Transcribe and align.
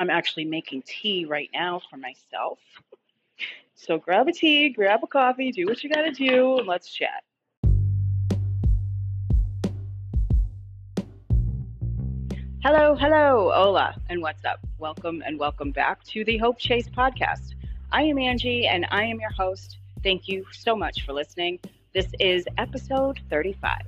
I'm 0.00 0.10
actually 0.10 0.44
making 0.44 0.82
tea 0.82 1.24
right 1.24 1.50
now 1.52 1.80
for 1.90 1.96
myself. 1.96 2.60
So 3.74 3.98
grab 3.98 4.28
a 4.28 4.32
tea, 4.32 4.68
grab 4.68 5.00
a 5.02 5.08
coffee, 5.08 5.50
do 5.50 5.66
what 5.66 5.82
you 5.82 5.90
gotta 5.90 6.12
do, 6.12 6.58
and 6.58 6.68
let's 6.68 6.92
chat. 6.92 7.24
Hello, 12.62 12.94
hello, 12.94 13.50
hola, 13.52 13.96
and 14.08 14.22
what's 14.22 14.44
up? 14.44 14.60
Welcome 14.78 15.20
and 15.26 15.36
welcome 15.36 15.72
back 15.72 16.04
to 16.04 16.24
the 16.24 16.38
Hope 16.38 16.58
Chase 16.58 16.88
podcast. 16.88 17.54
I 17.90 18.02
am 18.02 18.18
Angie 18.18 18.68
and 18.68 18.86
I 18.92 19.02
am 19.02 19.18
your 19.18 19.32
host. 19.32 19.78
Thank 20.04 20.28
you 20.28 20.46
so 20.52 20.76
much 20.76 21.04
for 21.04 21.12
listening. 21.12 21.58
This 21.92 22.06
is 22.20 22.44
episode 22.56 23.18
35. 23.30 23.80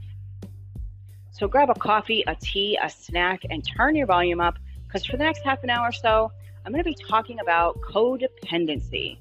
So 1.31 1.47
grab 1.47 1.71
a 1.71 1.75
coffee, 1.75 2.25
a 2.27 2.35
tea, 2.35 2.77
a 2.83 2.91
snack, 2.91 3.43
and 3.49 3.65
turn 3.65 3.95
your 3.95 4.07
volume 4.07 4.41
up 4.41 4.59
because 4.91 5.07
for 5.07 5.17
the 5.17 5.23
next 5.23 5.45
half 5.45 5.63
an 5.63 5.71
hour 5.71 5.89
or 5.89 5.93
so, 5.93 6.33
I'm 6.65 6.73
going 6.73 6.83
to 6.83 6.91
be 6.91 6.97
talking 7.09 7.39
about 7.39 7.81
codependency, 7.81 9.19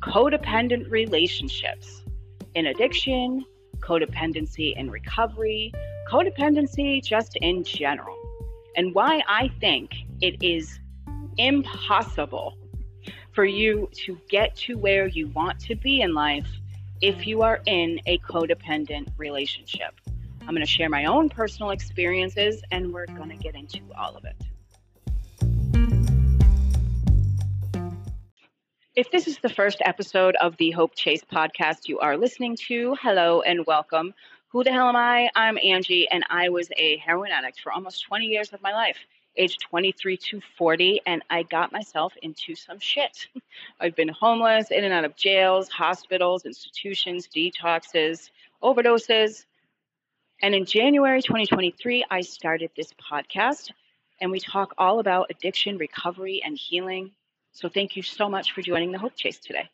codependent 0.00 0.90
relationships 0.90 2.02
in 2.54 2.66
addiction, 2.66 3.44
codependency 3.80 4.74
in 4.76 4.90
recovery, 4.90 5.72
codependency 6.10 7.04
just 7.04 7.36
in 7.36 7.64
general, 7.64 8.16
and 8.76 8.94
why 8.94 9.22
I 9.28 9.50
think 9.60 9.92
it 10.22 10.42
is 10.42 10.80
impossible 11.36 12.56
for 13.32 13.44
you 13.44 13.90
to 13.92 14.18
get 14.30 14.56
to 14.56 14.78
where 14.78 15.06
you 15.06 15.28
want 15.28 15.60
to 15.60 15.76
be 15.76 16.00
in 16.00 16.14
life 16.14 16.48
if 17.02 17.26
you 17.26 17.42
are 17.42 17.60
in 17.66 18.00
a 18.06 18.18
codependent 18.18 19.08
relationship. 19.18 20.00
I'm 20.40 20.54
going 20.54 20.60
to 20.60 20.66
share 20.66 20.88
my 20.88 21.04
own 21.04 21.28
personal 21.28 21.70
experiences 21.70 22.62
and 22.70 22.90
we're 22.90 23.06
going 23.06 23.28
to 23.28 23.36
get 23.36 23.54
into 23.54 23.80
all 23.96 24.16
of 24.16 24.24
it. 24.24 24.34
If 28.98 29.12
this 29.12 29.28
is 29.28 29.38
the 29.38 29.48
first 29.48 29.80
episode 29.84 30.34
of 30.40 30.56
the 30.56 30.72
Hope 30.72 30.96
Chase 30.96 31.22
podcast 31.22 31.86
you 31.86 32.00
are 32.00 32.16
listening 32.16 32.56
to, 32.66 32.96
hello 33.00 33.42
and 33.42 33.64
welcome. 33.64 34.12
Who 34.48 34.64
the 34.64 34.72
hell 34.72 34.88
am 34.88 34.96
I? 34.96 35.30
I'm 35.36 35.56
Angie, 35.62 36.08
and 36.10 36.24
I 36.28 36.48
was 36.48 36.68
a 36.76 36.96
heroin 36.96 37.30
addict 37.30 37.60
for 37.60 37.70
almost 37.70 38.04
20 38.08 38.26
years 38.26 38.52
of 38.52 38.60
my 38.60 38.72
life, 38.72 38.96
age 39.36 39.56
23 39.58 40.16
to 40.16 40.40
40, 40.56 41.02
and 41.06 41.22
I 41.30 41.44
got 41.44 41.70
myself 41.70 42.12
into 42.22 42.56
some 42.56 42.80
shit. 42.80 43.28
I've 43.80 43.94
been 43.94 44.08
homeless, 44.08 44.72
in 44.72 44.82
and 44.82 44.92
out 44.92 45.04
of 45.04 45.14
jails, 45.14 45.68
hospitals, 45.68 46.44
institutions, 46.44 47.28
detoxes, 47.28 48.30
overdoses. 48.64 49.44
And 50.42 50.56
in 50.56 50.64
January 50.64 51.22
2023, 51.22 52.04
I 52.10 52.22
started 52.22 52.72
this 52.76 52.92
podcast, 52.94 53.70
and 54.20 54.32
we 54.32 54.40
talk 54.40 54.74
all 54.76 54.98
about 54.98 55.30
addiction, 55.30 55.78
recovery, 55.78 56.42
and 56.44 56.58
healing. 56.58 57.12
So 57.52 57.68
thank 57.68 57.96
you 57.96 58.02
so 58.02 58.28
much 58.28 58.52
for 58.52 58.62
joining 58.62 58.92
the 58.92 58.98
Hope 58.98 59.16
Chase 59.16 59.38
today. 59.38 59.68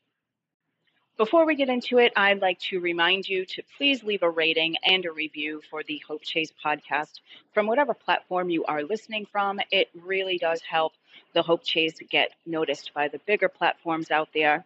Before 1.16 1.46
we 1.46 1.54
get 1.54 1.68
into 1.68 1.98
it, 1.98 2.12
I'd 2.16 2.42
like 2.42 2.58
to 2.70 2.80
remind 2.80 3.28
you 3.28 3.44
to 3.46 3.62
please 3.78 4.02
leave 4.02 4.24
a 4.24 4.30
rating 4.30 4.74
and 4.84 5.04
a 5.04 5.12
review 5.12 5.62
for 5.70 5.84
the 5.84 6.02
Hope 6.08 6.22
Chase 6.22 6.52
podcast 6.64 7.20
from 7.52 7.68
whatever 7.68 7.94
platform 7.94 8.50
you 8.50 8.64
are 8.64 8.82
listening 8.82 9.26
from. 9.30 9.60
It 9.70 9.90
really 9.94 10.38
does 10.38 10.60
help 10.62 10.92
the 11.32 11.42
Hope 11.42 11.62
Chase 11.62 11.94
get 12.10 12.32
noticed 12.46 12.92
by 12.94 13.06
the 13.06 13.20
bigger 13.26 13.48
platforms 13.48 14.10
out 14.10 14.30
there. 14.34 14.64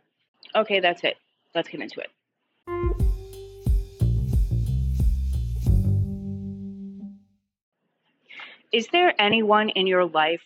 Okay, 0.54 0.80
that's 0.80 1.04
it. 1.04 1.18
Let's 1.54 1.68
get 1.68 1.82
into 1.82 2.00
it. 2.00 2.10
Is 8.72 8.88
there 8.88 9.14
anyone 9.20 9.68
in 9.70 9.86
your 9.86 10.06
life 10.06 10.42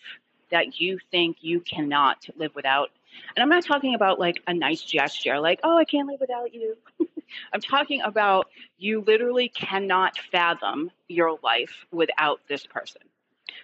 that 0.53 0.79
you 0.79 0.99
think 1.09 1.37
you 1.41 1.59
cannot 1.59 2.27
live 2.37 2.53
without. 2.53 2.91
And 3.35 3.41
I'm 3.41 3.49
not 3.49 3.65
talking 3.65 3.95
about 3.95 4.19
like 4.19 4.41
a 4.47 4.53
nice 4.53 4.83
gesture, 4.83 5.39
like, 5.39 5.59
oh, 5.63 5.77
I 5.77 5.83
can't 5.83 6.07
live 6.07 6.19
without 6.19 6.53
you. 6.53 6.77
I'm 7.53 7.59
talking 7.59 8.01
about 8.01 8.49
you 8.77 9.01
literally 9.01 9.49
cannot 9.49 10.15
fathom 10.31 10.91
your 11.07 11.39
life 11.43 11.85
without 11.91 12.39
this 12.47 12.67
person, 12.67 13.01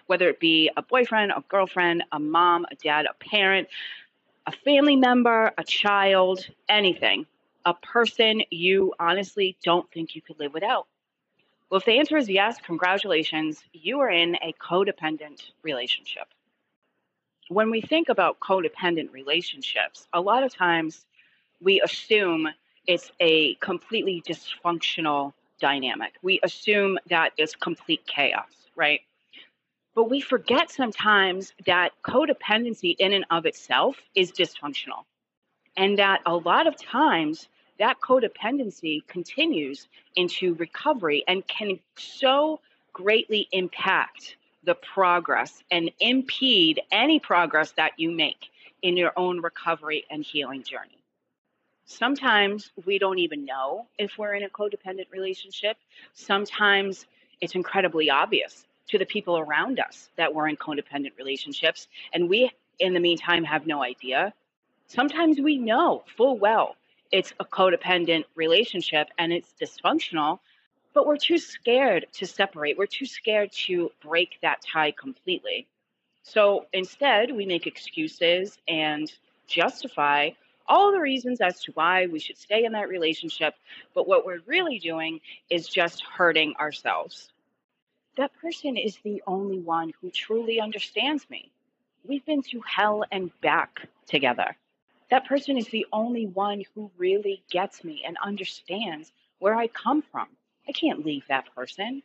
whether 0.08 0.28
it 0.28 0.40
be 0.40 0.68
a 0.76 0.82
boyfriend, 0.82 1.30
a 1.30 1.44
girlfriend, 1.48 2.02
a 2.10 2.18
mom, 2.18 2.66
a 2.72 2.74
dad, 2.74 3.06
a 3.06 3.14
parent, 3.14 3.68
a 4.48 4.52
family 4.52 4.96
member, 4.96 5.52
a 5.56 5.62
child, 5.62 6.44
anything, 6.68 7.24
a 7.64 7.74
person 7.74 8.42
you 8.50 8.94
honestly 8.98 9.56
don't 9.62 9.88
think 9.92 10.16
you 10.16 10.22
could 10.22 10.40
live 10.40 10.52
without. 10.52 10.88
Well, 11.70 11.78
if 11.78 11.84
the 11.84 12.00
answer 12.00 12.16
is 12.16 12.28
yes, 12.28 12.58
congratulations, 12.60 13.62
you 13.72 14.00
are 14.00 14.10
in 14.10 14.34
a 14.42 14.52
codependent 14.54 15.52
relationship 15.62 16.26
when 17.50 17.68
we 17.68 17.80
think 17.80 18.08
about 18.08 18.38
codependent 18.38 19.12
relationships, 19.12 20.06
a 20.12 20.20
lot 20.20 20.44
of 20.44 20.54
times 20.54 21.04
we 21.60 21.80
assume 21.80 22.48
it's 22.86 23.10
a 23.18 23.54
completely 23.56 24.22
dysfunctional 24.24 25.32
dynamic. 25.60 26.12
We 26.22 26.38
assume 26.44 26.96
that 27.08 27.32
it's 27.36 27.56
complete 27.56 28.06
chaos, 28.06 28.52
right? 28.76 29.00
But 29.96 30.08
we 30.08 30.20
forget 30.20 30.70
sometimes 30.70 31.52
that 31.66 31.90
codependency 32.04 32.94
in 33.00 33.12
and 33.12 33.26
of 33.30 33.46
itself 33.46 33.96
is 34.14 34.30
dysfunctional. 34.30 35.04
And 35.76 35.98
that 35.98 36.20
a 36.26 36.36
lot 36.36 36.68
of 36.68 36.76
times 36.76 37.48
that 37.80 37.98
codependency 38.00 39.04
continues 39.08 39.88
into 40.14 40.54
recovery 40.54 41.24
and 41.26 41.44
can 41.48 41.80
so 41.96 42.60
greatly 42.92 43.48
impact 43.50 44.36
the 44.64 44.74
progress 44.74 45.62
and 45.70 45.90
impede 46.00 46.80
any 46.90 47.18
progress 47.18 47.72
that 47.72 47.92
you 47.98 48.10
make 48.10 48.50
in 48.82 48.96
your 48.96 49.12
own 49.16 49.40
recovery 49.40 50.04
and 50.10 50.24
healing 50.24 50.62
journey. 50.62 51.02
Sometimes 51.84 52.70
we 52.86 52.98
don't 52.98 53.18
even 53.18 53.44
know 53.44 53.86
if 53.98 54.16
we're 54.16 54.34
in 54.34 54.44
a 54.44 54.48
codependent 54.48 55.10
relationship. 55.10 55.76
Sometimes 56.14 57.06
it's 57.40 57.54
incredibly 57.54 58.10
obvious 58.10 58.66
to 58.88 58.98
the 58.98 59.06
people 59.06 59.38
around 59.38 59.80
us 59.80 60.10
that 60.16 60.34
we're 60.34 60.48
in 60.48 60.56
codependent 60.56 61.16
relationships, 61.18 61.88
and 62.12 62.28
we, 62.28 62.50
in 62.78 62.94
the 62.94 63.00
meantime, 63.00 63.44
have 63.44 63.66
no 63.66 63.82
idea. 63.82 64.32
Sometimes 64.86 65.40
we 65.40 65.58
know 65.58 66.04
full 66.16 66.38
well 66.38 66.76
it's 67.12 67.32
a 67.40 67.44
codependent 67.44 68.24
relationship 68.36 69.08
and 69.18 69.32
it's 69.32 69.52
dysfunctional, 69.60 70.38
but 70.92 71.06
we're 71.06 71.16
too 71.16 71.38
scared 71.38 72.06
to 72.14 72.26
separate. 72.26 72.76
We're 72.76 72.86
too 72.86 73.06
scared 73.06 73.52
to 73.66 73.90
break 74.02 74.38
that 74.42 74.62
tie 74.62 74.92
completely. 74.92 75.66
So 76.22 76.66
instead, 76.72 77.34
we 77.34 77.46
make 77.46 77.66
excuses 77.66 78.58
and 78.68 79.12
justify 79.46 80.30
all 80.68 80.92
the 80.92 81.00
reasons 81.00 81.40
as 81.40 81.60
to 81.62 81.72
why 81.72 82.06
we 82.06 82.18
should 82.18 82.38
stay 82.38 82.64
in 82.64 82.72
that 82.72 82.88
relationship. 82.88 83.54
But 83.94 84.06
what 84.06 84.24
we're 84.24 84.40
really 84.46 84.78
doing 84.78 85.20
is 85.48 85.68
just 85.68 86.02
hurting 86.02 86.54
ourselves. 86.60 87.30
That 88.16 88.32
person 88.40 88.76
is 88.76 88.98
the 89.02 89.22
only 89.26 89.58
one 89.58 89.92
who 90.00 90.10
truly 90.10 90.60
understands 90.60 91.28
me. 91.30 91.50
We've 92.06 92.24
been 92.24 92.42
through 92.42 92.62
hell 92.66 93.04
and 93.10 93.30
back 93.40 93.88
together. 94.06 94.56
That 95.10 95.26
person 95.26 95.56
is 95.56 95.66
the 95.68 95.86
only 95.92 96.26
one 96.26 96.64
who 96.74 96.90
really 96.96 97.42
gets 97.50 97.82
me 97.82 98.02
and 98.06 98.16
understands 98.22 99.12
where 99.38 99.56
I 99.56 99.66
come 99.66 100.02
from. 100.02 100.28
I 100.68 100.72
can't 100.72 101.04
leave 101.04 101.24
that 101.28 101.54
person. 101.54 102.02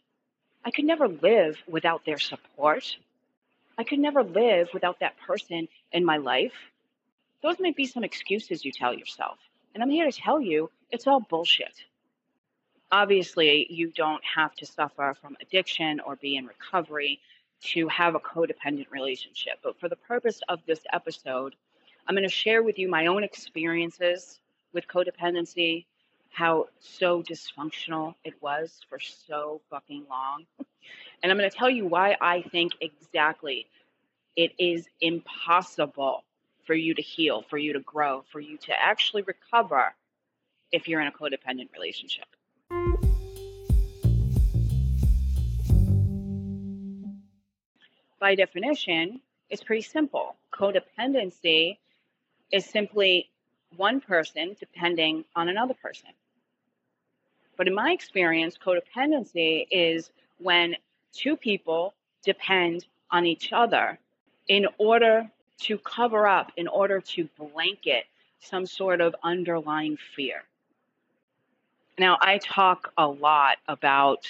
I 0.63 0.71
could 0.71 0.85
never 0.85 1.07
live 1.07 1.57
without 1.67 2.05
their 2.05 2.17
support. 2.17 2.97
I 3.77 3.83
could 3.83 3.99
never 3.99 4.23
live 4.23 4.69
without 4.73 4.99
that 4.99 5.17
person 5.27 5.67
in 5.91 6.03
my 6.03 6.17
life. 6.17 6.53
Those 7.43 7.59
might 7.59 7.75
be 7.75 7.85
some 7.85 8.03
excuses 8.03 8.65
you 8.65 8.71
tell 8.71 8.93
yourself. 8.93 9.37
And 9.73 9.83
I'm 9.83 9.89
here 9.89 10.09
to 10.09 10.17
tell 10.17 10.41
you 10.41 10.71
it's 10.89 11.05
all 11.05 11.19
bullshit. 11.19 11.73
Obviously, 12.91 13.67
you 13.69 13.91
don't 13.91 14.23
have 14.23 14.55
to 14.55 14.65
suffer 14.65 15.15
from 15.21 15.35
addiction 15.41 15.99
or 15.99 16.15
be 16.15 16.37
in 16.37 16.47
recovery 16.47 17.19
to 17.61 17.87
have 17.87 18.15
a 18.15 18.19
codependent 18.19 18.89
relationship. 18.89 19.59
But 19.63 19.79
for 19.79 19.89
the 19.89 19.95
purpose 19.95 20.41
of 20.49 20.59
this 20.65 20.81
episode, 20.93 21.55
I'm 22.07 22.15
going 22.15 22.27
to 22.27 22.33
share 22.33 22.63
with 22.63 22.79
you 22.79 22.87
my 22.87 23.07
own 23.07 23.23
experiences 23.23 24.39
with 24.73 24.87
codependency, 24.87 25.85
how 26.35 26.67
so 26.81 27.23
dysfunctional 27.23 28.13
it 28.25 28.33
was 28.41 28.81
for 28.89 28.99
so 28.99 29.61
fucking 29.69 30.03
long. 30.09 30.45
And 31.23 31.31
I'm 31.31 31.37
going 31.37 31.49
to 31.49 31.57
tell 31.57 31.69
you 31.69 31.85
why 31.87 32.17
I 32.19 32.41
think 32.41 32.73
exactly 32.81 33.67
it 34.35 34.51
is 34.59 34.85
impossible 34.99 36.25
for 36.65 36.73
you 36.73 36.93
to 36.93 37.01
heal, 37.01 37.45
for 37.49 37.57
you 37.57 37.71
to 37.71 37.79
grow, 37.79 38.25
for 38.33 38.41
you 38.41 38.57
to 38.57 38.73
actually 38.77 39.21
recover 39.21 39.95
if 40.73 40.89
you're 40.89 40.99
in 40.99 41.07
a 41.07 41.11
codependent 41.11 41.71
relationship. 41.71 42.25
By 48.19 48.35
definition, 48.35 49.21
it's 49.49 49.63
pretty 49.63 49.83
simple. 49.83 50.35
Codependency 50.53 51.77
is 52.51 52.65
simply 52.65 53.29
one 53.77 54.01
person 54.01 54.57
depending 54.59 55.23
on 55.33 55.47
another 55.47 55.75
person. 55.75 56.09
But 57.57 57.67
in 57.67 57.75
my 57.75 57.91
experience, 57.91 58.57
codependency 58.57 59.67
is 59.71 60.11
when 60.39 60.75
two 61.13 61.35
people 61.35 61.93
depend 62.23 62.85
on 63.11 63.25
each 63.25 63.53
other 63.53 63.99
in 64.47 64.67
order 64.77 65.29
to 65.57 65.77
cover 65.79 66.27
up 66.27 66.51
in 66.57 66.67
order 66.67 66.99
to 66.99 67.29
blanket 67.37 68.05
some 68.39 68.65
sort 68.65 69.01
of 69.01 69.15
underlying 69.23 69.97
fear. 70.15 70.43
Now, 71.97 72.17
I 72.21 72.39
talk 72.39 72.91
a 72.97 73.07
lot 73.07 73.57
about 73.67 74.27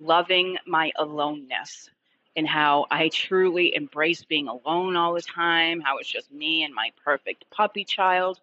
loving 0.00 0.56
my 0.66 0.90
aloneness 0.96 1.88
and 2.36 2.46
how 2.46 2.86
I 2.90 3.08
truly 3.08 3.74
embrace 3.74 4.22
being 4.22 4.46
alone 4.46 4.94
all 4.94 5.14
the 5.14 5.22
time, 5.22 5.80
how 5.80 5.98
it's 5.98 6.08
just 6.08 6.30
me 6.30 6.64
and 6.64 6.74
my 6.74 6.92
perfect 7.02 7.44
puppy 7.50 7.84
child 7.84 8.38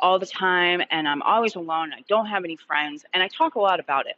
all 0.00 0.18
the 0.18 0.26
time, 0.26 0.82
and 0.90 1.08
I'm 1.08 1.22
always 1.22 1.54
alone. 1.54 1.92
I 1.92 2.02
don't 2.08 2.26
have 2.26 2.44
any 2.44 2.56
friends, 2.56 3.04
and 3.14 3.22
I 3.22 3.28
talk 3.28 3.54
a 3.54 3.60
lot 3.60 3.78
about 3.78 4.06
it. 4.06 4.16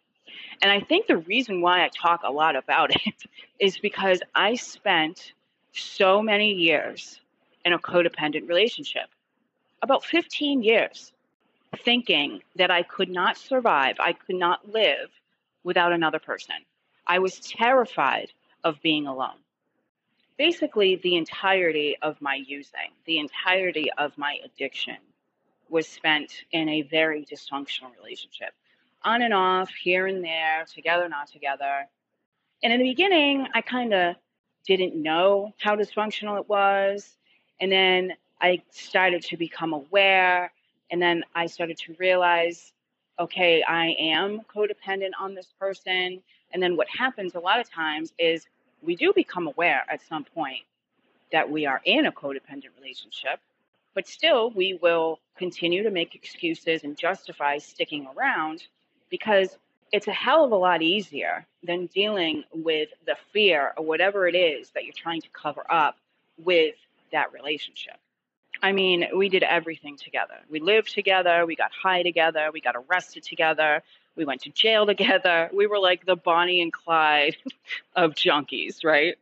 And 0.62 0.72
I 0.72 0.80
think 0.80 1.06
the 1.06 1.18
reason 1.18 1.60
why 1.60 1.84
I 1.84 1.88
talk 1.88 2.22
a 2.24 2.32
lot 2.32 2.56
about 2.56 2.90
it 3.06 3.14
is 3.58 3.78
because 3.78 4.20
I 4.34 4.54
spent 4.54 5.32
so 5.72 6.22
many 6.22 6.52
years 6.52 7.20
in 7.64 7.72
a 7.74 7.78
codependent 7.78 8.48
relationship 8.48 9.08
about 9.82 10.04
15 10.04 10.62
years 10.62 11.12
thinking 11.84 12.42
that 12.56 12.70
I 12.70 12.82
could 12.82 13.10
not 13.10 13.36
survive, 13.36 13.96
I 14.00 14.14
could 14.14 14.36
not 14.36 14.72
live 14.72 15.10
without 15.64 15.92
another 15.92 16.18
person. 16.18 16.54
I 17.06 17.18
was 17.18 17.38
terrified 17.40 18.32
of 18.64 18.80
being 18.82 19.06
alone. 19.06 19.38
Basically, 20.36 20.96
the 20.96 21.16
entirety 21.16 21.96
of 22.00 22.20
my 22.20 22.36
using, 22.36 22.92
the 23.06 23.18
entirety 23.18 23.90
of 23.98 24.16
my 24.16 24.38
addiction 24.44 24.96
was 25.68 25.86
spent 25.86 26.32
in 26.52 26.68
a 26.68 26.82
very 26.82 27.24
dysfunctional 27.24 27.94
relationship. 27.96 28.52
On 29.02 29.22
and 29.22 29.34
off, 29.34 29.70
here 29.70 30.06
and 30.06 30.24
there, 30.24 30.64
together, 30.72 31.08
not 31.08 31.28
together. 31.28 31.86
And 32.62 32.72
in 32.72 32.80
the 32.80 32.88
beginning, 32.88 33.46
I 33.54 33.60
kind 33.60 33.92
of 33.92 34.16
didn't 34.66 35.00
know 35.00 35.52
how 35.58 35.76
dysfunctional 35.76 36.40
it 36.40 36.48
was. 36.48 37.16
And 37.60 37.70
then 37.70 38.12
I 38.40 38.62
started 38.70 39.22
to 39.24 39.36
become 39.36 39.72
aware. 39.72 40.52
And 40.90 41.02
then 41.02 41.24
I 41.34 41.46
started 41.46 41.78
to 41.78 41.94
realize 41.98 42.72
okay, 43.20 43.62
I 43.62 43.96
am 43.98 44.40
codependent 44.54 45.10
on 45.18 45.34
this 45.34 45.52
person. 45.58 46.22
And 46.52 46.62
then 46.62 46.76
what 46.76 46.88
happens 46.88 47.34
a 47.34 47.40
lot 47.40 47.60
of 47.60 47.70
times 47.70 48.12
is 48.18 48.46
we 48.82 48.96
do 48.96 49.12
become 49.12 49.46
aware 49.46 49.84
at 49.90 50.00
some 50.02 50.24
point 50.24 50.62
that 51.32 51.50
we 51.50 51.66
are 51.66 51.80
in 51.84 52.06
a 52.06 52.12
codependent 52.12 52.70
relationship, 52.80 53.40
but 53.94 54.06
still 54.06 54.50
we 54.50 54.78
will 54.80 55.18
continue 55.36 55.82
to 55.82 55.90
make 55.90 56.14
excuses 56.14 56.84
and 56.84 56.96
justify 56.96 57.58
sticking 57.58 58.06
around 58.16 58.64
because 59.10 59.56
it's 59.92 60.08
a 60.08 60.12
hell 60.12 60.44
of 60.44 60.52
a 60.52 60.56
lot 60.56 60.82
easier 60.82 61.46
than 61.62 61.86
dealing 61.86 62.44
with 62.52 62.90
the 63.06 63.16
fear 63.32 63.72
or 63.76 63.84
whatever 63.84 64.28
it 64.28 64.34
is 64.34 64.70
that 64.70 64.84
you're 64.84 64.92
trying 64.96 65.20
to 65.20 65.28
cover 65.30 65.64
up 65.70 65.96
with 66.38 66.74
that 67.12 67.32
relationship. 67.32 67.96
I 68.62 68.72
mean, 68.72 69.06
we 69.14 69.28
did 69.28 69.42
everything 69.42 69.96
together. 69.96 70.34
We 70.50 70.60
lived 70.60 70.92
together, 70.92 71.46
we 71.46 71.56
got 71.56 71.70
high 71.72 72.02
together, 72.02 72.50
we 72.52 72.60
got 72.60 72.74
arrested 72.76 73.22
together, 73.22 73.82
we 74.18 74.24
went 74.24 74.42
to 74.42 74.50
jail 74.50 74.84
together. 74.84 75.48
We 75.54 75.66
were 75.66 75.78
like 75.78 76.04
the 76.04 76.16
Bonnie 76.16 76.60
and 76.60 76.72
Clyde 76.72 77.36
of 77.96 78.12
junkies, 78.12 78.84
right? 78.84 79.16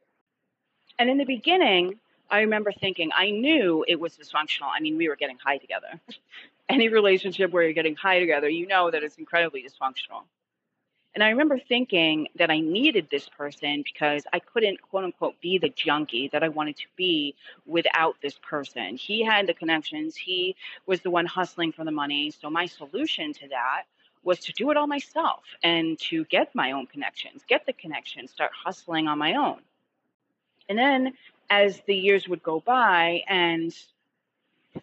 And 0.98 1.10
in 1.10 1.18
the 1.18 1.24
beginning, 1.24 2.00
I 2.30 2.40
remember 2.40 2.72
thinking, 2.72 3.10
I 3.14 3.30
knew 3.30 3.84
it 3.86 4.00
was 4.00 4.16
dysfunctional. 4.16 4.70
I 4.74 4.80
mean, 4.80 4.96
we 4.96 5.08
were 5.08 5.16
getting 5.16 5.38
high 5.38 5.58
together. 5.58 6.00
Any 6.68 6.88
relationship 6.88 7.52
where 7.52 7.62
you're 7.62 7.74
getting 7.74 7.94
high 7.94 8.18
together, 8.18 8.48
you 8.48 8.66
know 8.66 8.90
that 8.90 9.04
it's 9.04 9.18
incredibly 9.18 9.62
dysfunctional. 9.62 10.22
And 11.14 11.22
I 11.22 11.30
remember 11.30 11.58
thinking 11.58 12.28
that 12.36 12.50
I 12.50 12.60
needed 12.60 13.08
this 13.10 13.28
person 13.28 13.82
because 13.82 14.24
I 14.32 14.38
couldn't, 14.38 14.82
quote 14.82 15.04
unquote, 15.04 15.40
be 15.40 15.56
the 15.58 15.70
junkie 15.70 16.28
that 16.32 16.42
I 16.42 16.48
wanted 16.48 16.76
to 16.78 16.86
be 16.96 17.34
without 17.64 18.16
this 18.20 18.38
person. 18.42 18.96
He 18.96 19.24
had 19.24 19.46
the 19.46 19.54
connections, 19.54 20.16
he 20.16 20.56
was 20.86 21.00
the 21.00 21.10
one 21.10 21.24
hustling 21.24 21.72
for 21.72 21.84
the 21.84 21.90
money. 21.90 22.32
So 22.32 22.50
my 22.50 22.66
solution 22.66 23.32
to 23.34 23.48
that 23.48 23.84
was 24.26 24.40
to 24.40 24.52
do 24.52 24.70
it 24.72 24.76
all 24.76 24.88
myself 24.88 25.44
and 25.62 25.98
to 26.00 26.24
get 26.24 26.52
my 26.52 26.72
own 26.72 26.84
connections, 26.86 27.42
get 27.48 27.64
the 27.64 27.72
connections, 27.72 28.32
start 28.32 28.50
hustling 28.52 29.06
on 29.06 29.18
my 29.18 29.34
own. 29.34 29.60
And 30.68 30.76
then 30.76 31.12
as 31.48 31.80
the 31.86 31.94
years 31.94 32.28
would 32.28 32.42
go 32.42 32.58
by 32.58 33.22
and 33.28 33.72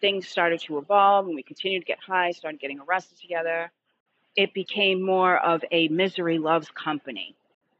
things 0.00 0.26
started 0.26 0.60
to 0.60 0.78
evolve 0.78 1.26
and 1.26 1.34
we 1.34 1.42
continued 1.42 1.80
to 1.80 1.84
get 1.84 1.98
high, 1.98 2.30
started 2.30 2.58
getting 2.58 2.80
arrested 2.80 3.20
together, 3.20 3.70
it 4.34 4.54
became 4.54 5.02
more 5.02 5.36
of 5.36 5.62
a 5.70 5.88
misery 5.88 6.38
loves 6.38 6.70
company. 6.70 7.34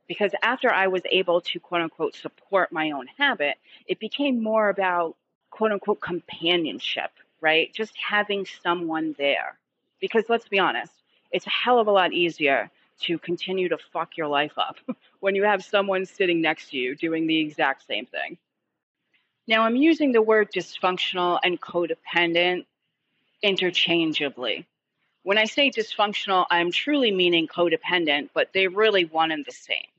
Because 0.07 0.33
after 0.43 0.71
I 0.71 0.89
was 0.89 1.01
able 1.11 1.41
to 1.41 1.59
quote 1.61 1.81
unquote 1.81 2.15
support 2.15 2.73
my 2.73 2.91
own 2.91 3.07
habit, 3.17 3.57
it 3.87 3.99
became 3.99 4.43
more 4.43 4.69
about 4.69 5.17
quote 5.51 5.73
unquote 5.73 6.03
companionship, 6.03 7.11
right? 7.41 7.73
Just 7.73 7.95
having 7.97 8.47
someone 8.63 9.15
there. 9.17 9.57
Because 9.99 10.25
let's 10.29 10.47
be 10.47 10.59
honest, 10.59 10.93
it's 11.35 11.47
a 11.49 11.51
hell 11.51 11.81
of 11.81 11.89
a 11.89 11.91
lot 11.91 12.13
easier 12.13 12.71
to 13.01 13.19
continue 13.19 13.69
to 13.69 13.77
fuck 13.93 14.17
your 14.17 14.29
life 14.29 14.53
up 14.57 14.77
when 15.21 15.35
you 15.35 15.43
have 15.43 15.65
someone 15.65 16.07
sitting 16.07 16.41
next 16.41 16.71
to 16.71 16.77
you 16.77 16.95
doing 16.95 17.27
the 17.27 17.41
exact 17.41 17.85
same 17.87 18.07
thing. 18.07 18.39
Now, 19.49 19.65
I'm 19.65 19.75
using 19.75 20.13
the 20.13 20.23
word 20.23 20.53
dysfunctional 20.53 21.41
and 21.43 21.61
codependent 21.61 22.67
interchangeably. 23.43 24.65
When 25.25 25.37
I 25.37 25.47
say 25.47 25.71
dysfunctional, 25.71 26.47
I'm 26.51 26.71
truly 26.71 27.11
meaning 27.11 27.49
codependent, 27.49 28.31
but 28.33 28.51
they're 28.55 28.71
really 28.71 29.05
one 29.05 29.33
and 29.33 29.45
the 29.45 29.53
same. 29.53 29.91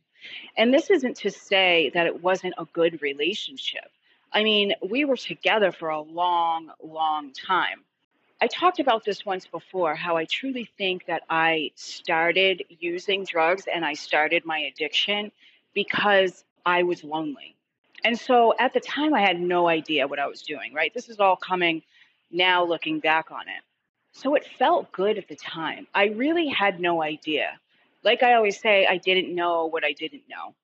And 0.55 0.73
this 0.73 0.89
isn't 0.89 1.17
to 1.17 1.31
say 1.31 1.91
that 1.93 2.07
it 2.07 2.23
wasn't 2.23 2.55
a 2.57 2.65
good 2.71 3.01
relationship. 3.01 3.91
I 4.31 4.43
mean, 4.43 4.73
we 4.87 5.03
were 5.03 5.17
together 5.17 5.73
for 5.73 5.89
a 5.89 6.01
long, 6.01 6.71
long 6.81 7.33
time. 7.33 7.83
I 8.41 8.47
talked 8.47 8.79
about 8.79 9.05
this 9.05 9.25
once 9.25 9.47
before 9.47 9.95
how 9.95 10.17
I 10.17 10.25
truly 10.25 10.69
think 10.77 11.05
that 11.05 11.23
I 11.29 11.71
started 11.75 12.63
using 12.79 13.23
drugs 13.23 13.63
and 13.73 13.85
I 13.85 13.93
started 13.93 14.43
my 14.43 14.59
addiction 14.59 15.31
because 15.73 16.43
I 16.65 16.83
was 16.83 17.03
lonely. 17.03 17.55
And 18.03 18.19
so 18.19 18.53
at 18.59 18.73
the 18.73 18.81
time, 18.81 19.13
I 19.13 19.21
had 19.21 19.39
no 19.39 19.69
idea 19.69 20.05
what 20.05 20.19
I 20.19 20.27
was 20.27 20.41
doing, 20.41 20.73
right? 20.73 20.93
This 20.93 21.07
is 21.07 21.21
all 21.21 21.37
coming 21.37 21.81
now 22.29 22.65
looking 22.65 22.99
back 22.99 23.31
on 23.31 23.47
it. 23.47 23.63
So 24.11 24.35
it 24.35 24.45
felt 24.59 24.91
good 24.91 25.17
at 25.17 25.29
the 25.29 25.37
time. 25.37 25.87
I 25.95 26.07
really 26.07 26.49
had 26.49 26.81
no 26.81 27.01
idea. 27.01 27.57
Like 28.03 28.21
I 28.21 28.33
always 28.33 28.59
say, 28.59 28.85
I 28.85 28.97
didn't 28.97 29.33
know 29.33 29.67
what 29.67 29.85
I 29.85 29.93
didn't 29.93 30.23
know. 30.29 30.55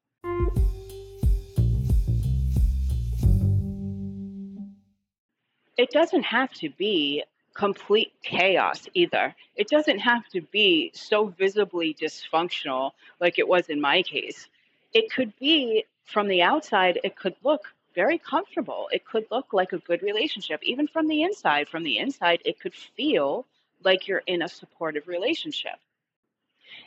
It 5.77 5.89
doesn't 5.89 6.23
have 6.23 6.51
to 6.56 6.69
be 6.69 7.23
complete 7.54 8.14
chaos 8.24 8.88
either. 8.94 9.36
It 9.56 9.68
doesn't 9.68 10.00
have 10.00 10.28
to 10.30 10.42
be 10.42 10.92
so 10.94 11.28
visibly 11.28 11.94
dysfunctional 11.94 12.92
like 13.20 13.40
it 13.40 13.48
was 13.48 13.68
in 13.68 13.81
my 13.81 14.04
case. 14.04 14.48
It 14.94 15.12
could 15.12 15.34
be 15.40 15.86
from 16.06 16.28
the 16.28 16.42
outside, 16.42 17.00
it 17.04 17.16
could 17.16 17.36
look 17.44 17.62
very 17.94 18.18
comfortable. 18.18 18.90
It 18.92 19.06
could 19.06 19.26
look 19.31 19.54
like 19.54 19.74
a 19.74 19.78
good 19.80 20.02
relationship, 20.02 20.62
even 20.64 20.88
from 20.88 21.08
the 21.08 21.24
inside. 21.24 21.68
From 21.68 21.84
the 21.84 21.98
inside, 21.98 22.42
it 22.46 22.60
could 22.60 22.74
feel 22.74 23.46
like 23.84 24.08
you're 24.08 24.24
in 24.26 24.42
a 24.42 24.48
supportive 24.48 25.08
relationship. 25.08 25.78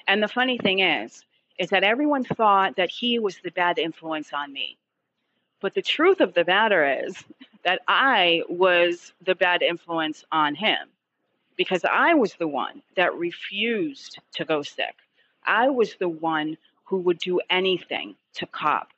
And 0.06 0.22
the 0.22 0.28
funny 0.28 0.58
thing 0.58 0.80
is, 0.80 1.24
is 1.58 1.70
that 1.70 1.84
everyone 1.84 2.24
thought 2.24 2.76
that 2.76 2.90
he 2.90 3.18
was 3.18 3.38
the 3.38 3.50
bad 3.50 3.78
influence 3.78 4.32
on 4.32 4.52
me. 4.52 4.76
But 5.60 5.74
the 5.74 5.82
truth 5.82 6.20
of 6.20 6.34
the 6.34 6.44
matter 6.44 7.04
is 7.06 7.22
that 7.64 7.80
I 7.88 8.42
was 8.48 9.12
the 9.24 9.34
bad 9.34 9.62
influence 9.62 10.24
on 10.30 10.54
him 10.54 10.88
because 11.56 11.84
I 11.84 12.14
was 12.14 12.34
the 12.34 12.48
one 12.48 12.82
that 12.96 13.14
refused 13.14 14.18
to 14.34 14.44
go 14.44 14.62
sick. 14.62 14.94
I 15.46 15.68
was 15.68 15.96
the 15.96 16.08
one 16.08 16.56
who 16.84 16.98
would 16.98 17.18
do 17.18 17.40
anything 17.50 18.14
to 18.34 18.46
cop. 18.46 18.88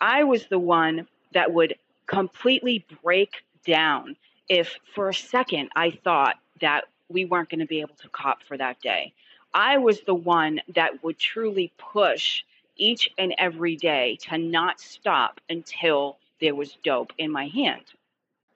I 0.00 0.24
was 0.24 0.46
the 0.46 0.58
one 0.58 1.06
that 1.32 1.52
would 1.52 1.76
completely 2.06 2.84
break 3.02 3.44
down 3.64 4.16
if 4.48 4.78
for 4.94 5.08
a 5.08 5.14
second 5.14 5.70
I 5.74 5.92
thought 5.92 6.36
that 6.60 6.84
we 7.08 7.24
weren't 7.24 7.48
going 7.48 7.60
to 7.60 7.66
be 7.66 7.80
able 7.80 7.94
to 8.02 8.08
cop 8.08 8.42
for 8.42 8.56
that 8.56 8.80
day. 8.80 9.12
I 9.54 9.78
was 9.78 10.00
the 10.00 10.14
one 10.14 10.60
that 10.74 11.02
would 11.04 11.18
truly 11.18 11.72
push 11.78 12.42
each 12.76 13.08
and 13.18 13.34
every 13.38 13.76
day 13.76 14.18
to 14.22 14.38
not 14.38 14.80
stop 14.80 15.40
until 15.48 16.16
there 16.40 16.54
was 16.54 16.76
dope 16.82 17.12
in 17.18 17.30
my 17.30 17.46
hand. 17.48 17.84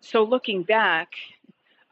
So 0.00 0.22
looking 0.22 0.62
back, 0.62 1.12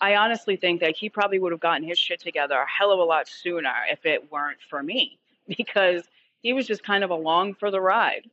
I 0.01 0.17
honestly 0.17 0.57
think 0.57 0.81
that 0.81 0.97
he 0.97 1.09
probably 1.09 1.39
would 1.39 1.53
have 1.53 1.61
gotten 1.61 1.87
his 1.87 1.99
shit 1.99 2.21
together 2.21 2.57
a 2.57 2.69
hell 2.69 2.93
of 2.93 2.99
a 2.99 3.05
lot 3.05 3.29
sooner 3.29 3.75
if 3.91 4.05
it 4.05 4.31
weren't 4.31 4.59
for 4.69 4.83
me 4.83 5.19
because 5.49 6.05
he 6.43 6.53
was 6.53 6.67
just 6.67 6.85
kind 6.85 7.05
of 7.05 7.11
along 7.11 7.55
for 7.55 7.71
the 7.71 7.81
ride. 7.81 8.29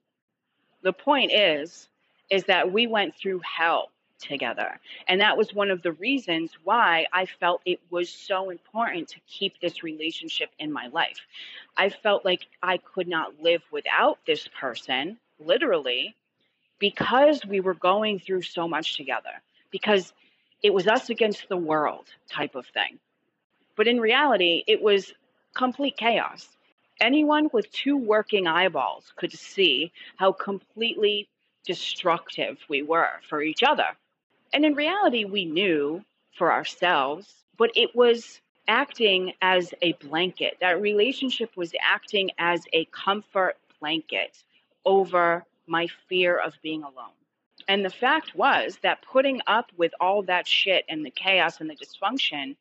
The 0.81 0.93
point 0.93 1.31
is 1.31 1.87
is 2.29 2.45
that 2.45 2.71
we 2.71 2.87
went 2.87 3.15
through 3.15 3.41
hell 3.43 3.91
together. 4.21 4.79
And 5.07 5.19
that 5.19 5.37
was 5.37 5.53
one 5.53 5.69
of 5.69 5.81
the 5.81 5.91
reasons 5.93 6.51
why 6.63 7.07
I 7.11 7.25
felt 7.25 7.61
it 7.65 7.79
was 7.89 8.09
so 8.09 8.49
important 8.49 9.09
to 9.09 9.19
keep 9.27 9.59
this 9.59 9.83
relationship 9.83 10.49
in 10.59 10.71
my 10.71 10.87
life. 10.87 11.19
I 11.75 11.89
felt 11.89 12.23
like 12.23 12.47
I 12.63 12.77
could 12.77 13.07
not 13.07 13.41
live 13.41 13.63
without 13.71 14.19
this 14.25 14.47
person, 14.59 15.17
literally, 15.39 16.15
because 16.79 17.45
we 17.45 17.59
were 17.59 17.73
going 17.73 18.19
through 18.19 18.43
so 18.43 18.67
much 18.67 18.95
together. 18.95 19.41
Because 19.71 20.13
it 20.63 20.73
was 20.73 20.87
us 20.87 21.09
against 21.09 21.49
the 21.49 21.57
world 21.57 22.05
type 22.29 22.55
of 22.55 22.65
thing. 22.67 22.99
But 23.75 23.87
in 23.87 23.99
reality, 23.99 24.63
it 24.67 24.81
was 24.81 25.13
complete 25.55 25.97
chaos. 25.97 26.47
Anyone 26.99 27.49
with 27.51 27.71
two 27.71 27.97
working 27.97 28.45
eyeballs 28.45 29.11
could 29.15 29.31
see 29.31 29.91
how 30.17 30.33
completely 30.33 31.27
destructive 31.65 32.57
we 32.69 32.83
were 32.83 33.09
for 33.27 33.41
each 33.41 33.63
other. 33.63 33.87
And 34.53 34.65
in 34.65 34.75
reality, 34.75 35.25
we 35.25 35.45
knew 35.45 36.03
for 36.37 36.51
ourselves, 36.51 37.33
but 37.57 37.71
it 37.75 37.95
was 37.95 38.41
acting 38.67 39.33
as 39.41 39.73
a 39.81 39.93
blanket. 39.93 40.57
That 40.61 40.81
relationship 40.81 41.55
was 41.55 41.73
acting 41.81 42.31
as 42.37 42.61
a 42.73 42.85
comfort 42.85 43.57
blanket 43.79 44.37
over 44.85 45.45
my 45.67 45.87
fear 46.07 46.37
of 46.37 46.53
being 46.61 46.83
alone. 46.83 47.15
And 47.71 47.85
the 47.85 47.89
fact 47.89 48.35
was 48.35 48.77
that 48.83 49.01
putting 49.01 49.39
up 49.47 49.71
with 49.77 49.93
all 50.01 50.23
that 50.23 50.45
shit 50.45 50.83
and 50.89 51.05
the 51.05 51.09
chaos 51.09 51.61
and 51.61 51.69
the 51.69 51.77
dysfunction 51.77 52.57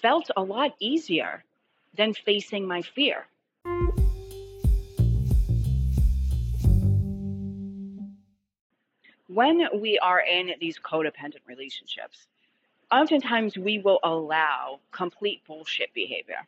felt 0.00 0.30
a 0.38 0.42
lot 0.42 0.74
easier 0.80 1.44
than 1.94 2.14
facing 2.14 2.66
my 2.66 2.80
fear. 2.80 3.26
When 9.26 9.68
we 9.82 9.98
are 9.98 10.20
in 10.20 10.54
these 10.58 10.78
codependent 10.78 11.46
relationships, 11.46 12.26
oftentimes 12.90 13.58
we 13.58 13.80
will 13.80 14.00
allow 14.02 14.80
complete 14.92 15.42
bullshit 15.46 15.92
behavior. 15.92 16.46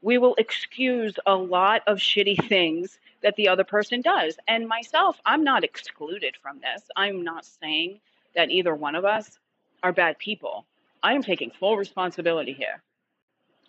We 0.00 0.16
will 0.16 0.34
excuse 0.36 1.14
a 1.26 1.34
lot 1.34 1.82
of 1.86 1.98
shitty 1.98 2.48
things 2.48 2.98
that 3.22 3.36
the 3.36 3.48
other 3.48 3.64
person 3.64 4.00
does. 4.00 4.36
And 4.46 4.68
myself, 4.68 5.16
I'm 5.24 5.44
not 5.44 5.64
excluded 5.64 6.36
from 6.40 6.60
this. 6.60 6.82
I'm 6.96 7.24
not 7.24 7.44
saying 7.44 8.00
that 8.34 8.50
either 8.50 8.74
one 8.74 8.94
of 8.94 9.04
us 9.04 9.38
are 9.82 9.92
bad 9.92 10.18
people. 10.18 10.66
I 11.02 11.14
am 11.14 11.22
taking 11.22 11.50
full 11.50 11.76
responsibility 11.76 12.52
here. 12.52 12.82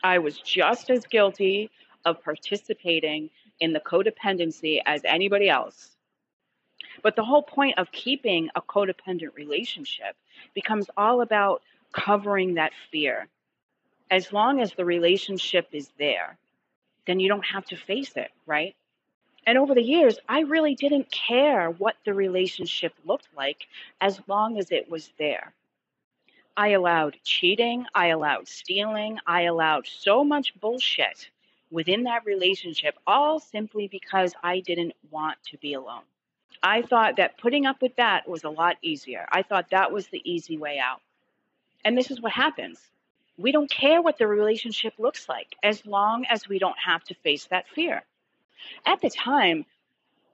I 0.04 0.20
was 0.20 0.40
just 0.40 0.90
as 0.90 1.06
guilty 1.06 1.70
of 2.06 2.24
participating 2.24 3.30
in 3.60 3.74
the 3.74 3.80
codependency 3.80 4.80
as 4.86 5.02
anybody 5.04 5.50
else. 5.50 5.96
But 7.04 7.16
the 7.16 7.24
whole 7.24 7.44
point 7.44 7.78
of 7.78 7.92
keeping 7.92 8.50
a 8.56 8.62
codependent 8.62 9.36
relationship 9.36 10.16
becomes 10.54 10.90
all 10.98 11.22
about 11.22 11.62
covering 11.92 12.56
that 12.56 12.72
fear. 12.92 13.28
As 14.10 14.34
long 14.34 14.60
as 14.62 14.74
the 14.74 14.86
relationship 14.86 15.68
is 15.72 15.90
there, 15.98 16.38
then 17.06 17.20
you 17.20 17.28
don't 17.28 17.46
have 17.46 17.66
to 17.66 17.76
face 17.76 18.14
it, 18.16 18.32
right? 18.46 18.76
And 19.46 19.58
over 19.58 19.74
the 19.74 19.82
years, 19.82 20.20
I 20.28 20.42
really 20.42 20.76
didn't 20.76 21.12
care 21.12 21.70
what 21.70 21.96
the 22.06 22.14
relationship 22.14 22.94
looked 23.06 23.28
like 23.36 23.68
as 24.02 24.22
long 24.28 24.58
as 24.60 24.72
it 24.72 24.90
was 24.90 25.12
there. 25.18 25.54
I 26.58 26.70
allowed 26.70 27.18
cheating, 27.24 27.86
I 27.96 28.08
allowed 28.08 28.48
stealing, 28.48 29.18
I 29.26 29.44
allowed 29.44 29.88
so 29.88 30.24
much 30.24 30.60
bullshit 30.60 31.30
within 31.72 32.04
that 32.04 32.26
relationship, 32.26 32.96
all 33.08 33.40
simply 33.40 33.88
because 33.88 34.34
I 34.44 34.60
didn't 34.60 34.94
want 35.10 35.38
to 35.52 35.58
be 35.58 35.74
alone. 35.74 36.04
I 36.62 36.82
thought 36.82 37.16
that 37.16 37.38
putting 37.38 37.66
up 37.66 37.82
with 37.82 37.96
that 37.96 38.28
was 38.28 38.44
a 38.44 38.50
lot 38.50 38.78
easier. 38.82 39.26
I 39.32 39.44
thought 39.44 39.70
that 39.70 39.92
was 39.92 40.08
the 40.08 40.22
easy 40.30 40.58
way 40.58 40.80
out. 40.80 41.02
And 41.86 41.98
this 41.98 42.12
is 42.12 42.22
what 42.22 42.34
happens. 42.34 42.80
We 43.38 43.54
don't 43.54 43.72
care 43.72 44.02
what 44.02 44.18
the 44.18 44.28
relationship 44.28 44.94
looks 44.98 45.30
like 45.30 45.56
as 45.64 45.86
long 45.86 46.26
as 46.26 46.50
we 46.50 46.60
don't 46.60 46.78
have 46.78 47.06
to 47.06 47.14
face 47.14 47.46
that 47.46 47.70
fear. 47.70 48.04
At 48.86 49.02
the 49.02 49.10
time, 49.10 49.66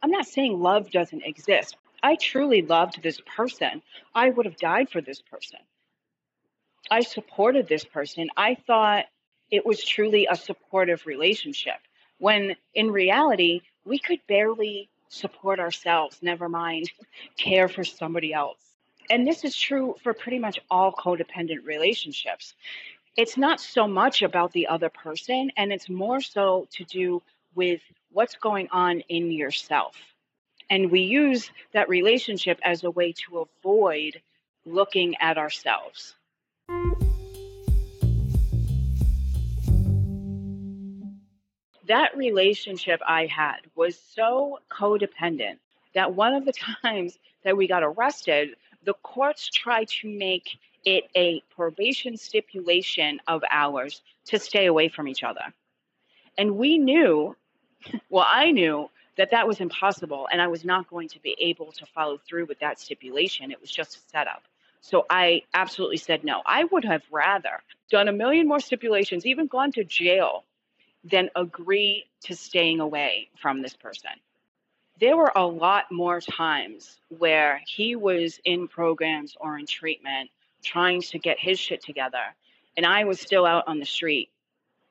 I'm 0.01 0.11
not 0.11 0.27
saying 0.27 0.59
love 0.61 0.91
doesn't 0.91 1.23
exist. 1.23 1.77
I 2.03 2.15
truly 2.15 2.61
loved 2.61 3.01
this 3.01 3.19
person. 3.35 3.81
I 4.13 4.29
would 4.29 4.45
have 4.45 4.57
died 4.57 4.89
for 4.89 5.01
this 5.01 5.21
person. 5.21 5.59
I 6.91 7.01
supported 7.01 7.67
this 7.67 7.83
person. 7.83 8.29
I 8.37 8.55
thought 8.67 9.05
it 9.49 9.65
was 9.65 9.83
truly 9.83 10.27
a 10.29 10.35
supportive 10.35 11.05
relationship. 11.05 11.79
When 12.19 12.55
in 12.73 12.91
reality, 12.91 13.61
we 13.85 13.99
could 13.99 14.19
barely 14.27 14.89
support 15.09 15.59
ourselves, 15.59 16.19
never 16.21 16.49
mind 16.49 16.91
care 17.37 17.67
for 17.67 17.83
somebody 17.83 18.33
else. 18.33 18.59
And 19.09 19.27
this 19.27 19.43
is 19.43 19.55
true 19.55 19.95
for 20.03 20.13
pretty 20.13 20.39
much 20.39 20.59
all 20.69 20.91
codependent 20.91 21.65
relationships. 21.65 22.55
It's 23.15 23.37
not 23.37 23.59
so 23.61 23.87
much 23.87 24.21
about 24.21 24.51
the 24.51 24.67
other 24.67 24.89
person, 24.89 25.51
and 25.55 25.71
it's 25.71 25.89
more 25.89 26.21
so 26.21 26.67
to 26.71 26.83
do 26.83 27.21
with 27.53 27.81
what's 28.15 28.35
going 28.35 28.69
on 28.71 29.01
in 29.09 29.29
yourself. 29.29 29.93
And 30.69 30.89
we 30.89 31.01
use 31.01 31.51
that 31.73 31.89
relationship 31.89 32.57
as 32.63 32.85
a 32.85 32.89
way 32.89 33.11
to 33.27 33.45
avoid 33.61 34.21
looking 34.65 35.15
at 35.19 35.37
ourselves. 35.37 36.15
That 41.87 42.15
relationship 42.15 43.01
I 43.05 43.25
had 43.25 43.57
was 43.75 43.99
so 44.15 44.59
codependent 44.71 45.57
that 45.93 46.15
one 46.15 46.33
of 46.33 46.45
the 46.45 46.53
times 46.81 47.19
that 47.43 47.57
we 47.57 47.67
got 47.67 47.83
arrested, 47.83 48.55
the 48.85 48.93
courts 48.93 49.49
tried 49.49 49.89
to 49.89 50.07
make 50.07 50.57
it 50.85 51.03
a 51.17 51.41
probation 51.53 52.15
stipulation 52.15 53.19
of 53.27 53.43
ours 53.51 54.01
to 54.27 54.39
stay 54.39 54.67
away 54.67 54.87
from 54.87 55.09
each 55.09 55.23
other. 55.23 55.53
And 56.37 56.57
we 56.57 56.77
knew, 56.77 57.35
well, 58.09 58.25
I 58.27 58.51
knew 58.51 58.89
that 59.17 59.31
that 59.31 59.47
was 59.47 59.61
impossible 59.61 60.27
and 60.31 60.41
I 60.41 60.47
was 60.47 60.65
not 60.65 60.89
going 60.89 61.07
to 61.09 61.19
be 61.21 61.35
able 61.39 61.71
to 61.73 61.85
follow 61.85 62.17
through 62.17 62.45
with 62.45 62.59
that 62.59 62.79
stipulation. 62.79 63.51
It 63.51 63.61
was 63.61 63.71
just 63.71 63.97
a 63.97 63.99
setup. 64.09 64.43
So 64.81 65.05
I 65.09 65.41
absolutely 65.53 65.97
said 65.97 66.23
no. 66.23 66.41
I 66.45 66.65
would 66.65 66.85
have 66.85 67.01
rather 67.11 67.61
done 67.89 68.07
a 68.07 68.11
million 68.11 68.47
more 68.47 68.59
stipulations, 68.59 69.25
even 69.25 69.47
gone 69.47 69.71
to 69.73 69.83
jail, 69.83 70.43
than 71.03 71.29
agree 71.35 72.05
to 72.21 72.35
staying 72.35 72.79
away 72.79 73.29
from 73.39 73.61
this 73.61 73.75
person. 73.75 74.11
There 74.99 75.17
were 75.17 75.31
a 75.35 75.45
lot 75.45 75.91
more 75.91 76.21
times 76.21 76.99
where 77.09 77.61
he 77.65 77.95
was 77.95 78.39
in 78.45 78.67
programs 78.67 79.35
or 79.39 79.57
in 79.57 79.65
treatment 79.65 80.29
trying 80.63 81.01
to 81.01 81.19
get 81.19 81.39
his 81.39 81.59
shit 81.59 81.83
together, 81.83 82.23
and 82.77 82.85
I 82.85 83.03
was 83.03 83.19
still 83.19 83.45
out 83.45 83.67
on 83.67 83.79
the 83.79 83.85
street 83.85 84.29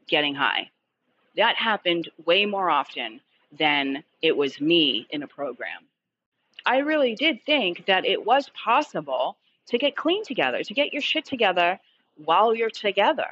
getting 0.06 0.34
high. 0.34 0.70
That 1.36 1.56
happened 1.56 2.10
way 2.24 2.46
more 2.46 2.70
often 2.70 3.20
than 3.52 4.04
it 4.22 4.36
was 4.36 4.60
me 4.60 5.06
in 5.10 5.22
a 5.22 5.28
program. 5.28 5.86
I 6.66 6.78
really 6.78 7.14
did 7.14 7.44
think 7.44 7.86
that 7.86 8.06
it 8.06 8.24
was 8.24 8.48
possible 8.50 9.36
to 9.66 9.78
get 9.78 9.96
clean 9.96 10.24
together, 10.24 10.62
to 10.62 10.74
get 10.74 10.92
your 10.92 11.02
shit 11.02 11.24
together 11.24 11.78
while 12.16 12.54
you're 12.54 12.70
together. 12.70 13.26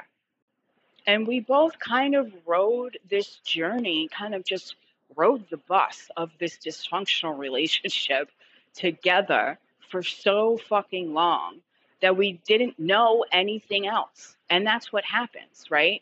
And 1.05 1.27
we 1.27 1.39
both 1.39 1.79
kind 1.79 2.15
of 2.15 2.31
rode 2.45 2.97
this 3.09 3.37
journey, 3.37 4.07
kind 4.07 4.33
of 4.33 4.45
just 4.45 4.75
rode 5.15 5.49
the 5.49 5.57
bus 5.57 6.09
of 6.15 6.31
this 6.39 6.57
dysfunctional 6.57 7.37
relationship 7.47 8.29
together 8.73 9.57
for 9.89 10.03
so 10.03 10.57
fucking 10.57 11.13
long 11.13 11.57
that 12.01 12.17
we 12.17 12.33
didn't 12.45 12.79
know 12.79 13.25
anything 13.31 13.87
else. 13.87 14.35
And 14.49 14.65
that's 14.65 14.91
what 14.91 15.05
happens, 15.05 15.65
right? 15.69 16.01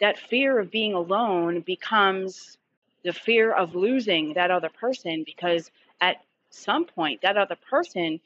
That 0.00 0.18
fear 0.18 0.58
of 0.58 0.70
being 0.70 0.94
alone 0.94 1.60
becomes 1.60 2.58
the 3.02 3.12
fear 3.12 3.52
of 3.52 3.74
losing 3.74 4.34
that 4.34 4.50
other 4.50 4.68
person 4.68 5.22
because 5.24 5.70
at 6.00 6.16
some 6.50 6.84
point 6.84 7.22
that 7.22 7.36
other 7.36 7.56
person 7.70 8.20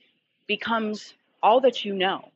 becomes 0.47 1.15
all 1.43 1.61
that 1.61 1.85
you 1.85 1.95
know. 1.95 2.31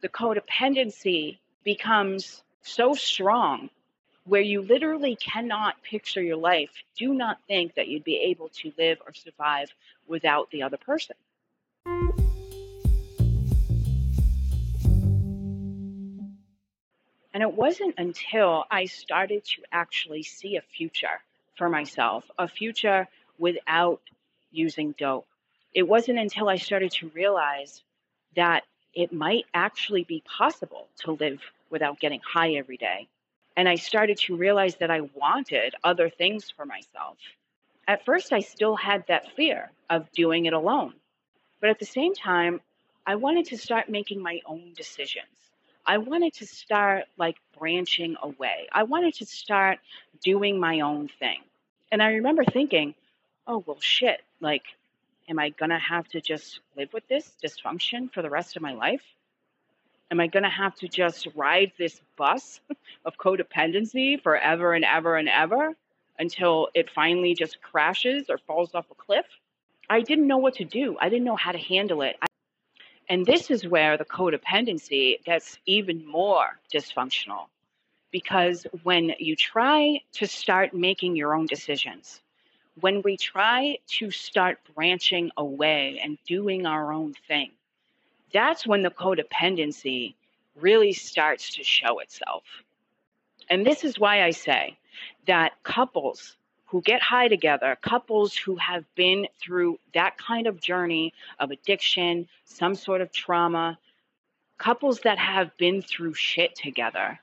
The 0.00 0.08
codependency 0.08 1.38
becomes 1.64 2.42
so 2.62 2.94
strong 2.94 3.70
where 4.24 4.40
you 4.42 4.62
literally 4.62 5.16
cannot 5.16 5.82
picture 5.82 6.22
your 6.22 6.36
life. 6.36 6.70
Do 6.96 7.14
not 7.14 7.38
think 7.48 7.74
that 7.74 7.88
you'd 7.88 8.04
be 8.04 8.16
able 8.16 8.50
to 8.50 8.72
live 8.78 8.98
or 9.06 9.12
survive 9.14 9.70
without 10.06 10.50
the 10.50 10.62
other 10.62 10.76
person. 10.76 11.16
And 17.38 17.48
it 17.48 17.54
wasn't 17.54 17.94
until 17.98 18.64
I 18.68 18.86
started 18.86 19.44
to 19.44 19.62
actually 19.70 20.24
see 20.24 20.56
a 20.56 20.60
future 20.60 21.22
for 21.54 21.68
myself, 21.68 22.28
a 22.36 22.48
future 22.48 23.06
without 23.38 24.00
using 24.50 24.92
dope. 24.98 25.28
It 25.72 25.84
wasn't 25.84 26.18
until 26.18 26.48
I 26.48 26.56
started 26.56 26.90
to 26.94 27.12
realize 27.14 27.84
that 28.34 28.64
it 28.92 29.12
might 29.12 29.46
actually 29.54 30.02
be 30.02 30.20
possible 30.26 30.88
to 31.04 31.12
live 31.12 31.40
without 31.70 32.00
getting 32.00 32.20
high 32.28 32.54
every 32.54 32.76
day. 32.76 33.06
And 33.56 33.68
I 33.68 33.76
started 33.76 34.18
to 34.22 34.34
realize 34.34 34.74
that 34.78 34.90
I 34.90 35.02
wanted 35.02 35.76
other 35.84 36.10
things 36.10 36.50
for 36.50 36.66
myself. 36.66 37.18
At 37.86 38.04
first, 38.04 38.32
I 38.32 38.40
still 38.40 38.74
had 38.74 39.06
that 39.06 39.30
fear 39.36 39.70
of 39.88 40.10
doing 40.10 40.46
it 40.46 40.54
alone. 40.54 40.94
But 41.60 41.70
at 41.70 41.78
the 41.78 41.86
same 41.86 42.14
time, 42.14 42.60
I 43.06 43.14
wanted 43.14 43.46
to 43.50 43.58
start 43.58 43.88
making 43.88 44.20
my 44.20 44.40
own 44.44 44.72
decisions. 44.76 45.47
I 45.88 45.96
wanted 45.96 46.34
to 46.34 46.46
start 46.46 47.04
like 47.16 47.36
branching 47.58 48.16
away. 48.22 48.68
I 48.70 48.82
wanted 48.82 49.14
to 49.14 49.26
start 49.26 49.78
doing 50.22 50.60
my 50.60 50.80
own 50.80 51.08
thing. 51.18 51.38
And 51.90 52.02
I 52.02 52.12
remember 52.12 52.44
thinking, 52.44 52.94
oh, 53.46 53.64
well, 53.66 53.80
shit, 53.80 54.20
like 54.38 54.64
am 55.30 55.38
I 55.38 55.48
going 55.48 55.70
to 55.70 55.78
have 55.78 56.06
to 56.08 56.20
just 56.20 56.60
live 56.76 56.92
with 56.92 57.08
this 57.08 57.32
dysfunction 57.42 58.12
for 58.12 58.20
the 58.20 58.28
rest 58.28 58.54
of 58.54 58.62
my 58.62 58.74
life? 58.74 59.02
Am 60.10 60.20
I 60.20 60.26
going 60.26 60.42
to 60.42 60.50
have 60.50 60.74
to 60.76 60.88
just 60.88 61.26
ride 61.34 61.72
this 61.78 62.02
bus 62.16 62.60
of 63.06 63.16
codependency 63.16 64.22
forever 64.22 64.74
and 64.74 64.84
ever 64.84 65.16
and 65.16 65.28
ever 65.28 65.74
until 66.18 66.68
it 66.74 66.90
finally 66.90 67.34
just 67.34 67.62
crashes 67.62 68.28
or 68.28 68.36
falls 68.36 68.74
off 68.74 68.84
a 68.90 68.94
cliff? 68.94 69.26
I 69.88 70.02
didn't 70.02 70.26
know 70.26 70.38
what 70.38 70.56
to 70.56 70.64
do. 70.64 70.98
I 71.00 71.08
didn't 71.08 71.24
know 71.24 71.36
how 71.36 71.52
to 71.52 71.58
handle 71.58 72.02
it. 72.02 72.16
And 73.08 73.24
this 73.24 73.50
is 73.50 73.66
where 73.66 73.96
the 73.96 74.04
codependency 74.04 75.22
gets 75.24 75.58
even 75.64 76.06
more 76.06 76.58
dysfunctional 76.72 77.46
because 78.10 78.66
when 78.82 79.14
you 79.18 79.34
try 79.36 80.00
to 80.12 80.26
start 80.26 80.74
making 80.74 81.16
your 81.16 81.34
own 81.34 81.46
decisions, 81.46 82.20
when 82.80 83.02
we 83.02 83.16
try 83.16 83.78
to 83.86 84.10
start 84.10 84.58
branching 84.74 85.30
away 85.36 86.00
and 86.02 86.18
doing 86.26 86.66
our 86.66 86.92
own 86.92 87.14
thing, 87.26 87.50
that's 88.32 88.66
when 88.66 88.82
the 88.82 88.90
codependency 88.90 90.14
really 90.56 90.92
starts 90.92 91.54
to 91.54 91.64
show 91.64 91.98
itself. 92.00 92.42
And 93.48 93.64
this 93.64 93.84
is 93.84 93.98
why 93.98 94.22
I 94.22 94.30
say 94.30 94.76
that 95.26 95.52
couples 95.62 96.36
who 96.68 96.82
get 96.82 97.00
high 97.00 97.28
together, 97.28 97.76
couples 97.80 98.36
who 98.36 98.56
have 98.56 98.84
been 98.94 99.26
through 99.40 99.78
that 99.94 100.18
kind 100.18 100.46
of 100.46 100.60
journey 100.60 101.14
of 101.40 101.50
addiction, 101.50 102.28
some 102.44 102.74
sort 102.74 103.00
of 103.00 103.10
trauma, 103.10 103.78
couples 104.58 105.00
that 105.00 105.18
have 105.18 105.56
been 105.56 105.80
through 105.80 106.14
shit 106.14 106.54
together, 106.54 107.18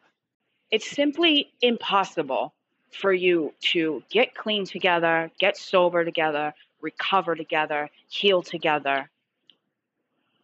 it's 0.72 0.90
simply 0.90 1.52
impossible 1.62 2.54
for 2.92 3.14
you 3.14 3.54
to 3.60 4.02
get 4.10 4.34
clean 4.36 4.66
together, 4.66 5.30
get 5.38 5.58
sober 5.58 6.04
together, 6.04 6.54
recover 6.82 7.36
together, 7.36 7.90
heal 8.08 8.42
together. 8.42 9.10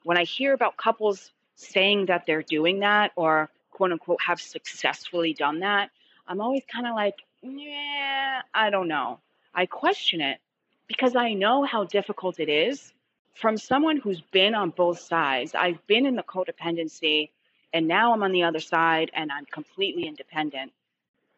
When 0.04 0.18
I 0.18 0.24
hear 0.24 0.54
about 0.54 0.78
couples 0.78 1.32
saying 1.56 2.08
that 2.08 2.26
they're 2.26 2.44
doing 2.44 2.80
that 2.80 3.12
or 3.16 3.50
quote 3.72 3.92
unquote 3.92 4.20
have 4.26 4.42
successfully 4.42 5.34
done 5.34 5.60
that, 5.60 5.90
I'm 6.28 6.42
always 6.42 6.64
kind 6.72 6.88
of 6.88 6.94
like, 6.94 7.24
yeah, 7.42 8.42
I 8.54 8.70
don't 8.70 8.88
know. 8.88 9.20
I 9.54 9.66
question 9.66 10.22
it 10.22 10.40
because 10.88 11.16
I 11.16 11.34
know 11.34 11.64
how 11.64 11.84
difficult 11.86 12.40
it 12.40 12.50
is 12.50 12.94
from 13.34 13.58
someone 13.58 13.98
who's 13.98 14.22
been 14.22 14.56
on 14.56 14.70
both 14.72 15.00
sides. 15.00 15.56
I've 15.56 15.86
been 15.88 16.06
in 16.06 16.16
the 16.16 16.24
codependency 16.24 17.30
and 17.74 17.88
now 17.88 18.14
I'm 18.14 18.24
on 18.24 18.32
the 18.32 18.44
other 18.44 18.60
side 18.60 19.12
and 19.14 19.32
I'm 19.32 19.46
completely 19.46 20.06
independent. 20.08 20.72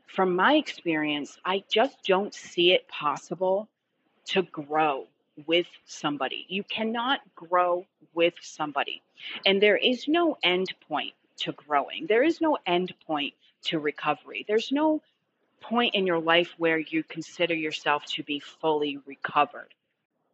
From 0.07 0.35
my 0.35 0.55
experience, 0.55 1.37
I 1.45 1.63
just 1.71 2.03
don't 2.05 2.33
see 2.33 2.71
it 2.71 2.87
possible 2.87 3.67
to 4.25 4.43
grow 4.43 5.07
with 5.47 5.67
somebody. 5.85 6.45
You 6.49 6.63
cannot 6.63 7.21
grow 7.35 7.85
with 8.13 8.35
somebody. 8.41 9.01
And 9.45 9.61
there 9.61 9.77
is 9.77 10.07
no 10.07 10.37
end 10.43 10.73
point 10.87 11.13
to 11.37 11.51
growing. 11.53 12.05
There 12.07 12.23
is 12.23 12.41
no 12.41 12.57
end 12.65 12.93
point 13.07 13.33
to 13.63 13.79
recovery. 13.79 14.45
There's 14.47 14.71
no 14.71 15.01
point 15.63 15.95
in 15.95 16.05
your 16.05 16.19
life 16.19 16.53
where 16.57 16.77
you 16.77 17.03
consider 17.03 17.55
yourself 17.55 18.05
to 18.05 18.23
be 18.23 18.39
fully 18.39 18.99
recovered. 19.05 19.73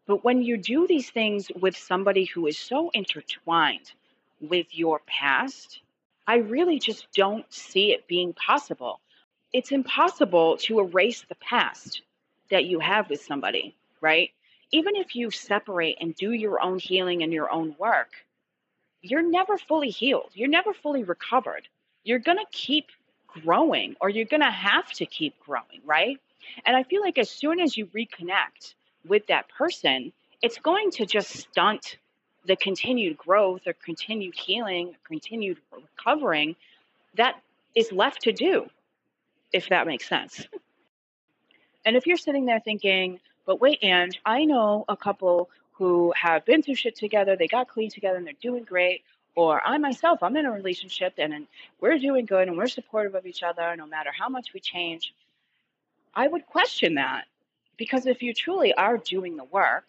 But 0.08 0.24
when 0.24 0.42
you 0.42 0.58
do 0.58 0.88
these 0.88 1.10
things 1.10 1.50
with 1.62 1.78
somebody 1.78 2.26
who 2.26 2.48
is 2.48 2.58
so 2.58 2.90
intertwined 2.94 3.92
with 4.42 4.68
your 4.72 5.02
past, 5.06 5.82
I 6.28 6.38
really 6.38 6.80
just 6.80 7.08
don't 7.16 7.46
see 7.54 7.92
it 7.92 8.08
being 8.08 8.34
possible. 8.34 9.00
It's 9.54 9.72
impossible 9.72 10.58
to 10.58 10.80
erase 10.80 11.24
the 11.28 11.36
past 11.36 12.02
that 12.50 12.66
you 12.66 12.80
have 12.80 13.10
with 13.10 13.22
somebody, 13.22 13.76
right? 14.02 14.32
Even 14.72 14.96
if 14.96 15.16
you 15.16 15.32
separate 15.32 15.98
and 16.02 16.16
do 16.16 16.32
your 16.32 16.62
own 16.62 16.80
healing 16.80 17.24
and 17.24 17.32
your 17.32 17.52
own 17.52 17.76
work, 17.80 18.10
you're 19.02 19.22
never 19.28 19.58
fully 19.58 19.90
healed. 19.90 20.32
You're 20.34 20.50
never 20.50 20.74
fully 20.74 21.04
recovered. 21.04 21.68
You're 22.04 22.20
going 22.20 22.38
to 22.38 22.46
keep 22.52 22.88
growing 23.44 23.96
or 24.02 24.10
you're 24.10 24.26
going 24.26 24.42
to 24.42 24.52
have 24.52 24.92
to 24.94 25.06
keep 25.06 25.34
growing, 25.46 25.82
right? 25.86 26.18
And 26.66 26.76
I 26.76 26.84
feel 26.84 27.02
like 27.02 27.18
as 27.18 27.30
soon 27.30 27.60
as 27.60 27.78
you 27.78 27.88
reconnect 27.88 28.74
with 29.08 29.28
that 29.28 29.50
person, 29.50 30.12
it's 30.42 30.58
going 30.58 30.92
to 30.92 31.06
just 31.06 31.30
stunt 31.30 31.98
the 32.46 32.56
continued 32.56 33.18
growth 33.18 33.62
or 33.68 33.74
continued 33.74 34.36
healing, 34.36 34.96
continued 35.06 35.58
recovering 35.72 36.56
that 37.16 37.36
is 37.76 37.92
left 37.92 38.22
to 38.22 38.32
do, 38.32 38.68
if 39.52 39.70
that 39.70 39.86
makes 39.86 40.08
sense. 40.08 40.48
And 41.86 41.96
if 41.96 42.08
you're 42.08 42.18
sitting 42.18 42.46
there 42.46 42.60
thinking, 42.60 43.20
but 43.46 43.60
wait, 43.60 43.80
and 43.82 44.18
I 44.26 44.46
know 44.46 44.86
a 44.88 44.96
couple 44.96 45.50
who 45.74 46.14
have 46.16 46.46
been 46.46 46.62
through 46.62 46.76
shit 46.76 46.96
together, 46.96 47.36
they 47.36 47.48
got 47.48 47.68
clean 47.68 47.90
together 47.90 48.18
and 48.18 48.26
they're 48.26 48.34
doing 48.42 48.64
great 48.64 49.04
or 49.40 49.66
I 49.66 49.78
myself, 49.78 50.22
I'm 50.22 50.36
in 50.36 50.46
a 50.46 50.52
relationship 50.52 51.14
and, 51.18 51.34
and 51.34 51.48
we're 51.80 51.98
doing 51.98 52.26
good 52.26 52.50
and 52.50 52.58
we're 52.58 52.68
supportive 52.68 53.16
of 53.16 53.26
each 53.26 53.42
other 53.42 53.74
no 53.78 53.86
matter 53.86 54.10
how 54.12 54.28
much 54.28 54.54
we 54.54 54.60
change, 54.60 55.14
I 56.14 56.28
would 56.28 56.46
question 56.46 56.96
that. 56.96 57.24
Because 57.78 58.06
if 58.06 58.22
you 58.22 58.34
truly 58.34 58.74
are 58.74 58.98
doing 58.98 59.38
the 59.38 59.46
work, 59.46 59.86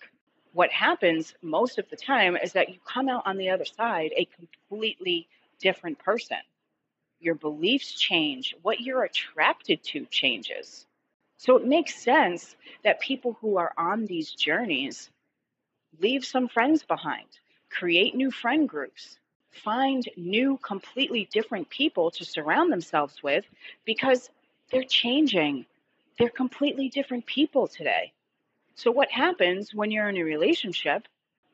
what 0.53 0.71
happens 0.71 1.35
most 1.43 1.81
of 1.81 1.91
the 1.91 1.97
time 1.97 2.37
is 2.37 2.53
that 2.53 2.69
you 2.69 2.77
come 2.87 3.09
out 3.09 3.25
on 3.27 3.39
the 3.39 3.51
other 3.51 3.65
side 3.65 4.13
a 4.17 4.29
completely 4.37 5.27
different 5.59 5.99
person. 5.99 6.39
Your 7.19 7.35
beliefs 7.35 7.91
change, 7.99 8.55
what 8.63 8.79
you're 8.79 9.03
attracted 9.03 9.83
to 9.83 10.07
changes. 10.07 10.87
So 11.39 11.57
it 11.57 11.67
makes 11.67 12.01
sense 12.01 12.55
that 12.85 13.01
people 13.01 13.37
who 13.41 13.57
are 13.57 13.73
on 13.77 14.07
these 14.07 14.31
journeys 14.31 15.11
leave 15.99 16.25
some 16.25 16.47
friends 16.47 16.85
behind, 16.85 17.27
create 17.69 18.15
new 18.15 18.31
friend 18.31 18.69
groups, 18.69 19.19
find 19.51 20.09
new, 20.17 20.59
completely 20.59 21.29
different 21.33 21.69
people 21.71 22.11
to 22.13 22.25
surround 22.25 22.73
themselves 22.73 23.23
with 23.23 23.45
because 23.85 24.31
they're 24.71 24.85
changing. 24.85 25.67
They're 26.19 26.29
completely 26.29 26.89
different 26.89 27.27
people 27.27 27.69
today. 27.69 28.13
So, 28.75 28.91
what 28.91 29.11
happens 29.11 29.75
when 29.75 29.91
you're 29.91 30.09
in 30.09 30.17
a 30.17 30.23
relationship? 30.23 31.07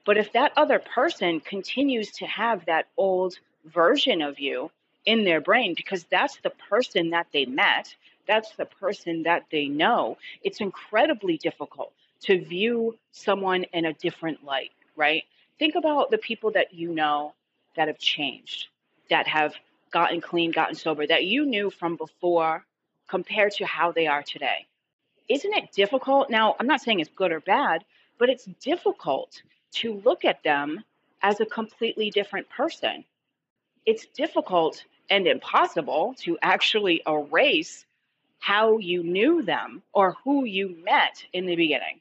But 0.04 0.16
if 0.16 0.32
that 0.32 0.52
other 0.56 0.78
person 0.78 1.40
continues 1.40 2.12
to 2.12 2.26
have 2.26 2.64
that 2.66 2.86
old 2.96 3.38
version 3.64 4.22
of 4.22 4.38
you 4.38 4.70
in 5.04 5.24
their 5.24 5.40
brain, 5.40 5.74
because 5.76 6.04
that's 6.04 6.38
the 6.42 6.52
person 6.70 7.10
that 7.10 7.26
they 7.32 7.44
met, 7.44 7.94
that's 8.26 8.54
the 8.56 8.66
person 8.66 9.24
that 9.24 9.46
they 9.50 9.66
know, 9.66 10.18
it's 10.44 10.60
incredibly 10.60 11.38
difficult 11.38 11.92
to 12.20 12.44
view 12.44 12.96
someone 13.12 13.64
in 13.72 13.84
a 13.84 13.92
different 13.92 14.44
light, 14.44 14.70
right? 14.96 15.24
Think 15.58 15.74
about 15.74 16.10
the 16.10 16.18
people 16.18 16.52
that 16.52 16.74
you 16.74 16.92
know 16.92 17.32
that 17.76 17.88
have 17.88 17.98
changed, 17.98 18.68
that 19.10 19.26
have 19.26 19.54
gotten 19.90 20.20
clean, 20.20 20.50
gotten 20.50 20.74
sober, 20.74 21.06
that 21.06 21.24
you 21.24 21.46
knew 21.46 21.70
from 21.70 21.96
before 21.96 22.64
compared 23.08 23.52
to 23.52 23.64
how 23.64 23.92
they 23.92 24.06
are 24.06 24.22
today. 24.22 24.66
Isn't 25.28 25.54
it 25.54 25.72
difficult? 25.72 26.30
Now, 26.30 26.56
I'm 26.58 26.66
not 26.66 26.80
saying 26.80 27.00
it's 27.00 27.10
good 27.14 27.32
or 27.32 27.40
bad, 27.40 27.84
but 28.18 28.28
it's 28.28 28.44
difficult 28.60 29.42
to 29.72 30.00
look 30.04 30.24
at 30.24 30.42
them 30.42 30.82
as 31.22 31.40
a 31.40 31.46
completely 31.46 32.10
different 32.10 32.48
person. 32.48 33.04
It's 33.84 34.06
difficult 34.06 34.84
and 35.10 35.26
impossible 35.26 36.14
to 36.18 36.38
actually 36.42 37.02
erase 37.06 37.84
how 38.38 38.78
you 38.78 39.02
knew 39.02 39.42
them 39.42 39.82
or 39.92 40.16
who 40.24 40.44
you 40.44 40.76
met 40.84 41.24
in 41.32 41.46
the 41.46 41.56
beginning. 41.56 42.00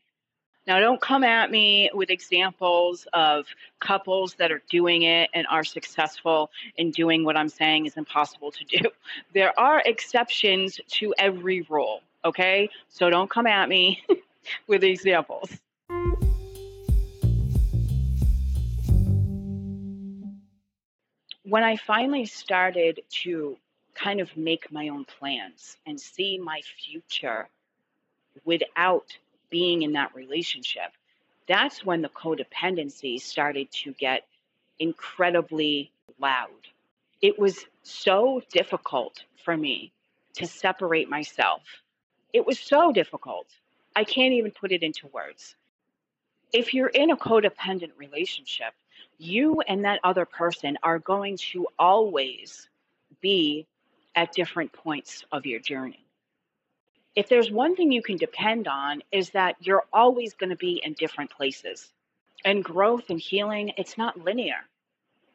Now, 0.67 0.79
don't 0.79 0.99
come 0.99 1.23
at 1.23 1.51
me 1.51 1.91
with 1.93 2.09
examples 2.09 3.05
of 3.13 3.45
couples 3.79 4.33
that 4.39 4.51
are 4.51 4.63
doing 4.67 5.03
it 5.03 5.29
and 5.31 5.45
are 5.45 5.63
successful 5.63 6.49
in 6.75 6.89
doing 6.89 7.23
what 7.23 7.37
I'm 7.37 7.49
saying 7.49 7.85
is 7.85 7.97
impossible 7.97 8.51
to 8.51 8.63
do. 8.63 8.79
There 9.33 9.57
are 9.59 9.81
exceptions 9.85 10.79
to 10.87 11.13
every 11.19 11.61
rule, 11.69 12.01
okay? 12.23 12.69
So 12.89 13.09
don't 13.09 13.29
come 13.29 13.45
at 13.45 13.69
me 13.69 14.03
with 14.67 14.83
examples. 14.83 15.51
When 21.43 21.63
I 21.63 21.75
finally 21.75 22.25
started 22.25 23.01
to 23.23 23.57
kind 23.93 24.19
of 24.19 24.35
make 24.35 24.71
my 24.71 24.87
own 24.87 25.05
plans 25.05 25.77
and 25.85 25.99
see 25.99 26.39
my 26.39 26.61
future 26.61 27.47
without 28.45 29.15
being 29.55 29.83
in 29.83 29.93
that 29.93 30.13
relationship, 30.13 30.91
that's 31.47 31.85
when 31.85 32.01
the 32.01 32.09
codependency 32.09 33.21
started 33.21 33.71
to 33.71 33.93
get 33.93 34.23
incredibly 34.79 35.89
loud. 36.19 36.49
It 37.21 37.39
was 37.39 37.65
so 37.81 38.41
difficult 38.51 39.23
for 39.45 39.55
me 39.55 39.93
to 40.33 40.45
separate 40.45 41.09
myself. 41.09 41.61
It 42.33 42.45
was 42.45 42.59
so 42.59 42.91
difficult. 42.91 43.47
I 43.95 44.03
can't 44.03 44.33
even 44.33 44.51
put 44.51 44.73
it 44.73 44.83
into 44.83 45.07
words. 45.07 45.55
If 46.51 46.73
you're 46.73 46.89
in 46.89 47.11
a 47.11 47.15
codependent 47.15 47.91
relationship, 47.95 48.73
you 49.19 49.61
and 49.61 49.85
that 49.85 50.01
other 50.03 50.25
person 50.25 50.77
are 50.83 50.99
going 50.99 51.37
to 51.53 51.67
always 51.79 52.67
be 53.21 53.65
at 54.17 54.33
different 54.33 54.73
points 54.73 55.23
of 55.31 55.45
your 55.45 55.61
journey 55.61 56.04
if 57.15 57.29
there's 57.29 57.51
one 57.51 57.75
thing 57.75 57.91
you 57.91 58.03
can 58.03 58.17
depend 58.17 58.67
on 58.67 59.01
is 59.11 59.31
that 59.31 59.55
you're 59.61 59.85
always 59.93 60.33
going 60.35 60.51
to 60.51 60.57
be 60.57 60.81
in 60.83 60.93
different 60.93 61.31
places 61.31 61.91
And 62.45 62.63
growth 62.63 63.09
and 63.09 63.19
healing, 63.19 63.73
it's 63.77 63.97
not 63.97 64.19
linear. 64.19 64.65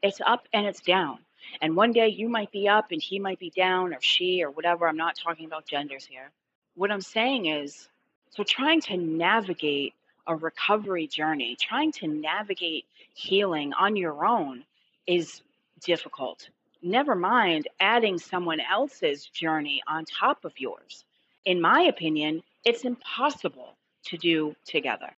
It's 0.02 0.20
up 0.26 0.48
and 0.52 0.66
it's 0.66 0.80
down. 0.82 1.18
And 1.62 1.76
one 1.76 1.92
day 1.92 2.08
you 2.08 2.28
might 2.28 2.52
be 2.52 2.68
up 2.68 2.92
and 2.92 3.02
he 3.02 3.18
might 3.20 3.38
be 3.38 3.50
down 3.50 3.94
or 3.94 3.98
she 4.00 4.42
or 4.44 4.50
whatever. 4.50 4.88
I'm 4.88 4.96
not 4.96 5.16
talking 5.16 5.46
about 5.46 5.66
genders 5.66 6.06
here. 6.06 6.30
What 6.76 6.92
I'm 6.92 7.02
saying 7.02 7.46
is, 7.46 7.88
so 8.30 8.44
trying 8.44 8.80
to 8.82 8.96
navigate 8.96 9.94
a 10.26 10.36
recovery 10.36 11.08
journey, 11.08 11.56
trying 11.60 11.92
to 11.94 12.08
navigate 12.08 12.86
healing 13.14 13.72
on 13.74 13.96
your 13.96 14.24
own 14.26 14.64
is 15.06 15.42
difficult. 15.84 16.48
Never 16.82 17.14
mind 17.16 17.68
adding 17.80 18.18
someone 18.18 18.60
else's 18.60 19.26
journey 19.26 19.82
on 19.88 20.04
top 20.06 20.44
of 20.44 20.52
yours. 20.58 21.04
In 21.44 21.60
my 21.60 21.82
opinion, 21.82 22.42
it's 22.64 22.84
impossible 22.84 23.76
to 24.04 24.16
do 24.18 24.54
together. 24.66 25.10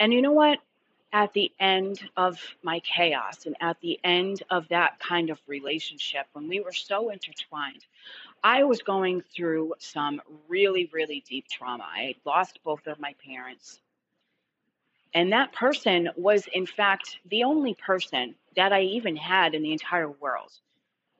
And 0.00 0.12
you 0.12 0.22
know 0.22 0.32
what? 0.32 0.58
At 1.12 1.32
the 1.32 1.50
end 1.58 2.00
of 2.16 2.38
my 2.62 2.80
chaos 2.80 3.46
and 3.46 3.56
at 3.60 3.80
the 3.80 3.98
end 4.04 4.42
of 4.50 4.68
that 4.68 4.98
kind 5.00 5.30
of 5.30 5.38
relationship, 5.46 6.26
when 6.32 6.48
we 6.48 6.60
were 6.60 6.72
so 6.72 7.10
intertwined, 7.10 7.84
I 8.42 8.64
was 8.64 8.82
going 8.82 9.22
through 9.34 9.74
some 9.78 10.20
really, 10.48 10.88
really 10.92 11.24
deep 11.28 11.48
trauma. 11.48 11.84
I 11.84 12.14
lost 12.24 12.60
both 12.62 12.86
of 12.86 13.00
my 13.00 13.14
parents. 13.24 13.80
And 15.14 15.32
that 15.32 15.52
person 15.52 16.10
was, 16.16 16.46
in 16.52 16.66
fact, 16.66 17.18
the 17.30 17.44
only 17.44 17.74
person 17.74 18.34
that 18.56 18.72
I 18.72 18.82
even 18.82 19.16
had 19.16 19.54
in 19.54 19.62
the 19.62 19.72
entire 19.72 20.10
world. 20.10 20.52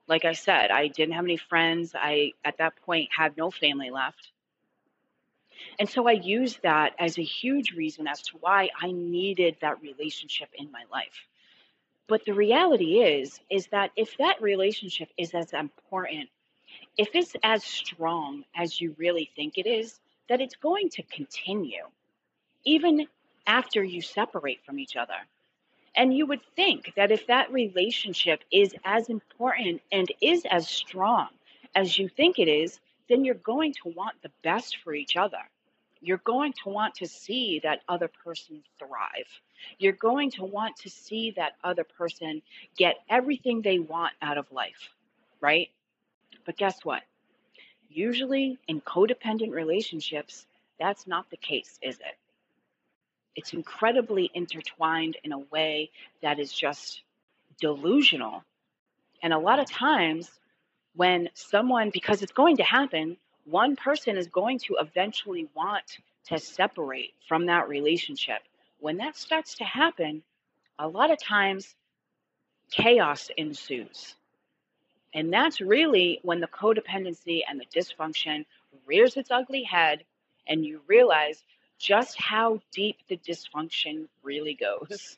Like 0.06 0.24
I 0.24 0.32
said, 0.32 0.70
I 0.70 0.88
didn't 0.88 1.14
have 1.14 1.24
any 1.24 1.36
friends. 1.36 1.94
I, 1.94 2.32
at 2.44 2.58
that 2.58 2.76
point, 2.84 3.08
had 3.16 3.36
no 3.36 3.50
family 3.50 3.90
left. 3.90 4.30
And 5.78 5.88
so 5.88 6.08
I 6.08 6.12
use 6.12 6.58
that 6.62 6.94
as 6.98 7.18
a 7.18 7.22
huge 7.22 7.72
reason 7.72 8.06
as 8.06 8.22
to 8.22 8.38
why 8.38 8.70
I 8.80 8.92
needed 8.92 9.56
that 9.60 9.82
relationship 9.82 10.48
in 10.54 10.70
my 10.70 10.84
life. 10.92 11.26
But 12.06 12.24
the 12.24 12.34
reality 12.34 13.00
is, 13.00 13.40
is 13.50 13.66
that 13.68 13.90
if 13.96 14.16
that 14.18 14.40
relationship 14.40 15.08
is 15.16 15.34
as 15.34 15.52
important, 15.52 16.30
if 16.96 17.10
it's 17.14 17.36
as 17.42 17.64
strong 17.64 18.44
as 18.56 18.80
you 18.80 18.94
really 18.98 19.30
think 19.36 19.58
it 19.58 19.66
is, 19.66 20.00
that 20.28 20.40
it's 20.40 20.56
going 20.56 20.90
to 20.90 21.02
continue. 21.02 21.84
Even 22.64 23.06
after 23.46 23.82
you 23.82 24.02
separate 24.02 24.64
from 24.64 24.78
each 24.78 24.96
other. 24.96 25.16
And 25.96 26.14
you 26.14 26.26
would 26.26 26.42
think 26.54 26.92
that 26.96 27.10
if 27.10 27.26
that 27.26 27.50
relationship 27.52 28.44
is 28.52 28.74
as 28.84 29.08
important 29.08 29.80
and 29.90 30.12
is 30.20 30.44
as 30.48 30.68
strong 30.68 31.28
as 31.74 31.98
you 31.98 32.08
think 32.08 32.38
it 32.38 32.46
is, 32.46 32.78
then 33.08 33.24
you're 33.24 33.34
going 33.34 33.72
to 33.82 33.88
want 33.94 34.20
the 34.22 34.30
best 34.42 34.78
for 34.84 34.94
each 34.94 35.16
other. 35.16 35.38
You're 36.00 36.22
going 36.24 36.52
to 36.64 36.68
want 36.68 36.96
to 36.96 37.06
see 37.06 37.60
that 37.64 37.80
other 37.88 38.08
person 38.24 38.62
thrive. 38.78 39.28
You're 39.78 39.92
going 39.92 40.30
to 40.32 40.44
want 40.44 40.76
to 40.78 40.90
see 40.90 41.32
that 41.32 41.54
other 41.64 41.84
person 41.84 42.42
get 42.76 42.96
everything 43.10 43.62
they 43.62 43.78
want 43.78 44.12
out 44.22 44.38
of 44.38 44.50
life, 44.52 44.90
right? 45.40 45.70
But 46.46 46.56
guess 46.56 46.84
what? 46.84 47.02
Usually 47.90 48.58
in 48.68 48.80
codependent 48.80 49.52
relationships, 49.52 50.46
that's 50.78 51.06
not 51.06 51.30
the 51.30 51.36
case, 51.36 51.78
is 51.82 51.96
it? 51.96 52.16
it's 53.38 53.52
incredibly 53.52 54.28
intertwined 54.34 55.16
in 55.22 55.30
a 55.30 55.38
way 55.38 55.90
that 56.22 56.40
is 56.40 56.52
just 56.52 57.02
delusional. 57.60 58.42
And 59.22 59.32
a 59.32 59.38
lot 59.38 59.60
of 59.60 59.70
times, 59.70 60.28
when 60.98 61.28
someone, 61.34 61.90
because 61.90 62.22
it's 62.22 62.32
going 62.32 62.56
to 62.56 62.64
happen, 62.64 63.16
one 63.44 63.76
person 63.76 64.16
is 64.16 64.26
going 64.26 64.58
to 64.58 64.78
eventually 64.80 65.46
want 65.54 65.98
to 66.26 66.40
separate 66.40 67.14
from 67.28 67.46
that 67.46 67.68
relationship. 67.68 68.40
When 68.80 68.96
that 68.96 69.16
starts 69.16 69.54
to 69.58 69.64
happen, 69.64 70.24
a 70.76 70.88
lot 70.88 71.12
of 71.12 71.22
times 71.22 71.72
chaos 72.72 73.30
ensues. 73.36 74.16
And 75.14 75.32
that's 75.32 75.60
really 75.60 76.18
when 76.24 76.40
the 76.40 76.48
codependency 76.48 77.42
and 77.48 77.60
the 77.60 77.80
dysfunction 77.80 78.44
rears 78.84 79.16
its 79.16 79.30
ugly 79.30 79.62
head, 79.62 80.02
and 80.48 80.66
you 80.66 80.80
realize 80.88 81.44
just 81.78 82.20
how 82.20 82.60
deep 82.72 82.96
the 83.08 83.18
dysfunction 83.18 84.08
really 84.24 84.54
goes. 84.54 85.16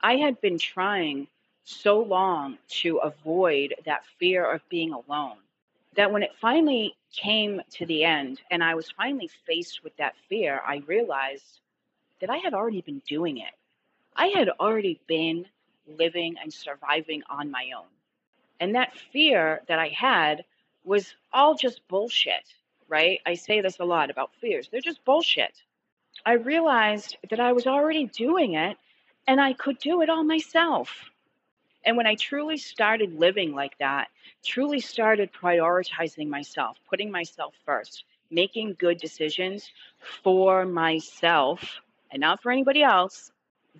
I 0.00 0.16
had 0.16 0.40
been 0.40 0.58
trying 0.58 1.28
so 1.66 2.00
long 2.00 2.58
to 2.68 2.98
avoid 2.98 3.74
that 3.84 4.04
fear 4.18 4.50
of 4.50 4.66
being 4.68 4.92
alone 4.92 5.36
that 5.96 6.12
when 6.12 6.22
it 6.22 6.30
finally 6.40 6.94
came 7.12 7.60
to 7.70 7.86
the 7.86 8.04
end 8.04 8.40
and 8.50 8.62
I 8.62 8.74
was 8.74 8.90
finally 8.90 9.30
faced 9.46 9.82
with 9.82 9.96
that 9.96 10.14
fear, 10.28 10.60
I 10.66 10.82
realized 10.86 11.60
that 12.20 12.30
I 12.30 12.36
had 12.36 12.54
already 12.54 12.82
been 12.82 13.02
doing 13.08 13.38
it. 13.38 13.52
I 14.14 14.26
had 14.26 14.48
already 14.60 15.00
been 15.06 15.46
living 15.86 16.36
and 16.42 16.52
surviving 16.52 17.22
on 17.30 17.50
my 17.50 17.70
own. 17.76 17.86
And 18.60 18.74
that 18.74 18.96
fear 19.12 19.62
that 19.68 19.78
I 19.78 19.88
had 19.88 20.44
was 20.84 21.14
all 21.32 21.54
just 21.54 21.86
bullshit 21.88 22.44
right? 22.88 23.20
I 23.26 23.34
say 23.34 23.60
this 23.60 23.78
a 23.80 23.84
lot 23.84 24.10
about 24.10 24.30
fears. 24.40 24.68
They're 24.70 24.80
just 24.80 25.04
bullshit. 25.04 25.62
I 26.24 26.34
realized 26.34 27.16
that 27.30 27.40
I 27.40 27.52
was 27.52 27.66
already 27.66 28.06
doing 28.06 28.54
it 28.54 28.76
and 29.26 29.40
I 29.40 29.52
could 29.52 29.78
do 29.78 30.02
it 30.02 30.08
all 30.08 30.24
myself. 30.24 31.10
And 31.86 31.96
when 31.96 32.06
I 32.06 32.16
truly 32.16 32.58
started 32.58 33.18
living 33.18 33.54
like 33.54 33.78
that, 33.78 34.08
truly 34.44 34.80
started 34.80 35.30
prioritizing 35.32 36.28
myself, 36.28 36.76
putting 36.90 37.12
myself 37.12 37.54
first, 37.64 38.04
making 38.28 38.76
good 38.78 38.98
decisions 38.98 39.70
for 40.24 40.66
myself 40.66 41.80
and 42.10 42.20
not 42.20 42.42
for 42.42 42.50
anybody 42.50 42.82
else, 42.82 43.30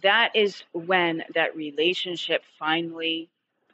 that 0.03 0.37
is 0.37 0.63
when 0.73 1.25
that 1.35 1.57
relationship 1.57 2.45
finally 2.59 3.29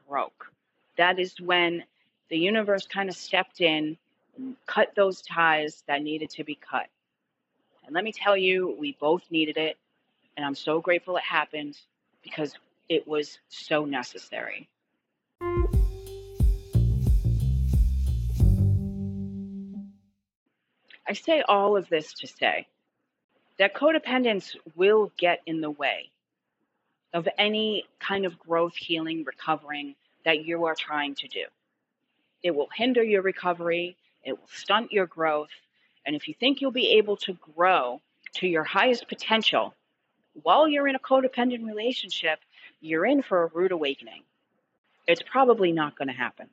broke. 0.09 0.51
That 0.97 1.19
is 1.19 1.39
when 1.39 1.85
the 2.31 2.39
universe 2.39 2.87
kind 2.87 3.11
of 3.11 3.17
stepped 3.17 3.61
in 3.61 3.99
and 4.39 4.57
cut 4.67 4.95
those 4.95 5.21
ties 5.21 5.85
that 5.87 6.03
needed 6.03 6.31
to 6.31 6.45
be 6.45 6.55
cut. 6.55 6.87
And 7.85 7.95
let 7.95 8.03
me 8.03 8.13
tell 8.13 8.37
you, 8.37 8.75
we 8.79 8.97
both 8.99 9.31
needed 9.31 9.59
it. 9.59 9.77
And 10.39 10.47
I'm 10.47 10.55
so 10.55 10.81
grateful 10.81 11.19
it 11.19 11.23
happened 11.23 11.77
because 12.23 12.55
it 12.93 13.09
was 13.09 13.39
so 13.49 13.87
necessary. 13.87 14.69
I 21.09 21.15
say 21.15 21.41
all 21.41 21.79
of 21.79 21.89
this 21.89 22.13
to 22.15 22.27
say 22.27 22.67
that 23.59 23.75
codependence 23.75 24.55
will 24.77 25.11
get 25.17 25.41
in 25.47 25.63
the 25.63 25.71
way 25.71 26.11
of 27.15 27.27
any 27.39 27.87
kind 27.99 28.27
of 28.27 28.39
growth, 28.39 28.77
healing, 28.77 29.25
recovering 29.25 29.95
that 30.27 30.45
you 30.45 30.67
are 30.67 30.75
trying 30.75 31.15
to 31.15 31.29
do. 31.29 31.45
It 32.43 32.55
will 32.55 32.69
hinder 32.75 33.03
your 33.03 33.23
recovery. 33.23 33.97
It 34.23 34.33
will 34.33 34.51
stunt 34.53 34.93
your 34.93 35.07
growth. 35.07 35.49
And 36.05 36.15
if 36.15 36.29
you 36.29 36.35
think 36.35 36.61
you'll 36.61 36.73
be 36.73 36.99
able 36.99 37.17
to 37.19 37.39
grow 37.57 38.03
to 38.35 38.47
your 38.47 38.65
highest 38.65 39.09
potential 39.09 39.75
while 40.43 40.69
you're 40.69 40.89
in 40.89 40.95
a 40.95 40.99
codependent 40.99 41.67
relationship, 41.67 42.39
you're 42.83 43.07
in 43.07 43.23
for 43.23 43.45
a 43.45 43.51
rude 43.55 43.73
awakening. 43.73 44.23
It's 45.07 45.23
probably 45.23 45.73
not 45.73 45.97
going 45.97 46.09
to 46.09 46.15
happen. 46.15 46.49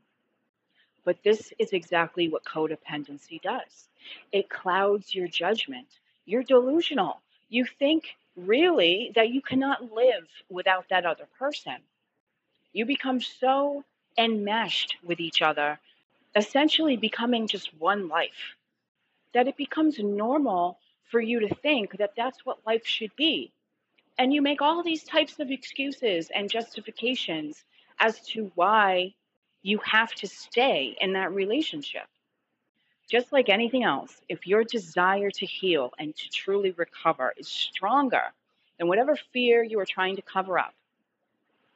But 1.04 1.18
this 1.24 1.52
is 1.60 1.74
exactly 1.74 2.30
what 2.30 2.46
codependency 2.46 3.42
does 3.42 3.89
it 4.32 4.50
clouds 4.50 5.13
your 5.13 5.28
judgment. 5.28 5.88
You're 6.26 6.44
delusional. 6.44 7.20
You 7.50 7.65
think 7.65 8.06
really 8.38 9.12
that 9.15 9.30
you 9.30 9.42
cannot 9.42 9.92
live 9.94 10.28
without 10.50 10.86
that 10.89 11.06
other 11.06 11.28
person. 11.38 11.78
You 12.74 12.86
become 12.86 13.20
so 13.20 13.84
enmeshed 14.18 14.98
with 15.04 15.20
each 15.20 15.42
other 15.42 15.80
essentially 16.36 16.96
becoming 16.96 17.48
just 17.48 17.74
one 17.80 18.08
life. 18.08 18.56
That 19.34 19.48
it 19.48 19.58
becomes 19.58 20.00
normal 20.00 20.80
for 21.12 21.20
you 21.20 21.42
to 21.42 21.56
think 21.56 21.98
that 21.98 22.13
that's 22.15 22.46
what 22.46 22.65
life 22.65 22.86
should 22.86 23.15
be. 23.15 23.52
And 24.20 24.34
you 24.34 24.42
make 24.42 24.62
all 24.62 24.84
these 24.84 25.04
types 25.06 25.40
of 25.40 25.50
excuses 25.50 26.30
and 26.36 26.50
justifications 26.50 27.64
as 28.00 28.20
to 28.28 28.52
why 28.56 29.14
you 29.62 29.80
have 29.86 30.14
to 30.16 30.28
stay 30.28 30.98
in 31.00 31.14
that 31.14 31.34
relationship. 31.34 32.04
Just 33.10 33.32
like 33.32 33.48
anything 33.48 33.86
else, 33.86 34.22
if 34.28 34.46
your 34.46 34.66
desire 34.66 35.32
to 35.32 35.46
heal 35.46 35.94
and 35.98 36.14
to 36.18 36.30
truly 36.30 36.72
recover 36.72 37.34
is 37.38 37.48
stronger 37.48 38.24
than 38.78 38.90
whatever 38.90 39.16
fear 39.32 39.64
you 39.64 39.80
are 39.80 39.86
trying 39.86 40.18
to 40.18 40.22
cover 40.22 40.60
up, 40.60 40.74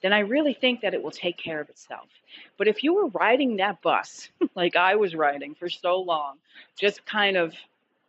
then 0.02 0.12
I 0.12 0.20
really 0.20 0.54
think 0.54 0.82
that 0.82 0.94
it 0.94 1.02
will 1.02 1.12
take 1.12 1.38
care 1.38 1.62
of 1.62 1.70
itself. 1.70 2.10
But 2.58 2.68
if 2.68 2.84
you 2.84 2.94
were 2.94 3.08
riding 3.08 3.56
that 3.58 3.82
bus, 3.82 4.30
like 4.56 4.76
I 4.76 4.96
was 4.96 5.16
riding 5.16 5.56
for 5.56 5.70
so 5.70 6.02
long, 6.02 6.36
just 6.78 7.06
kind 7.06 7.38
of 7.38 7.56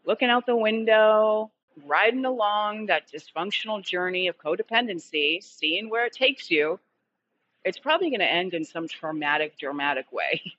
looking 0.04 0.28
out 0.28 0.44
the 0.44 0.56
window, 0.56 1.52
riding 1.84 2.24
along 2.24 2.86
that 2.86 3.10
dysfunctional 3.10 3.82
journey 3.82 4.28
of 4.28 4.38
codependency, 4.38 5.42
seeing 5.42 5.88
where 5.88 6.06
it 6.06 6.12
takes 6.12 6.50
you, 6.50 6.78
it's 7.64 7.78
probably 7.78 8.10
going 8.10 8.20
to 8.20 8.30
end 8.30 8.54
in 8.54 8.64
some 8.64 8.88
traumatic, 8.88 9.58
dramatic 9.58 10.10
way. 10.12 10.40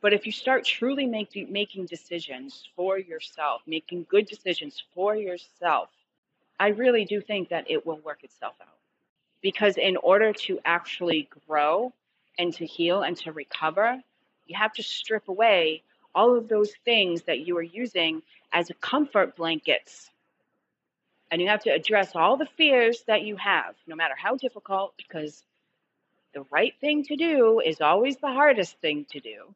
But 0.00 0.12
if 0.12 0.26
you 0.26 0.32
start 0.32 0.66
truly 0.66 1.06
make, 1.06 1.34
making 1.48 1.86
decisions 1.86 2.68
for 2.76 2.98
yourself, 2.98 3.62
making 3.66 4.04
good 4.10 4.26
decisions 4.26 4.82
for 4.94 5.16
yourself, 5.16 5.88
I 6.60 6.68
really 6.68 7.06
do 7.06 7.22
think 7.22 7.48
that 7.48 7.70
it 7.70 7.86
will 7.86 7.96
work 8.04 8.22
itself 8.22 8.52
out. 8.60 8.68
Because 9.40 9.78
in 9.78 9.96
order 9.96 10.34
to 10.34 10.60
actually 10.66 11.30
grow 11.46 11.94
and 12.38 12.52
to 12.52 12.66
heal 12.66 13.00
and 13.02 13.16
to 13.16 13.32
recover, 13.32 13.98
you 14.46 14.58
have 14.58 14.74
to 14.74 14.82
strip 14.82 15.28
away 15.28 15.82
all 16.14 16.36
of 16.36 16.48
those 16.48 16.72
things 16.84 17.22
that 17.22 17.40
you 17.40 17.56
are 17.56 17.62
using 17.62 18.22
as 18.52 18.70
comfort 18.82 19.36
blankets. 19.36 20.10
And 21.34 21.42
you 21.42 21.48
have 21.48 21.64
to 21.64 21.70
address 21.70 22.14
all 22.14 22.36
the 22.36 22.46
fears 22.46 23.02
that 23.08 23.22
you 23.22 23.34
have, 23.34 23.74
no 23.88 23.96
matter 23.96 24.14
how 24.16 24.36
difficult, 24.36 24.94
because 24.96 25.42
the 26.32 26.44
right 26.52 26.72
thing 26.80 27.02
to 27.06 27.16
do 27.16 27.58
is 27.58 27.80
always 27.80 28.18
the 28.18 28.28
hardest 28.28 28.78
thing 28.78 29.04
to 29.10 29.18
do. 29.18 29.52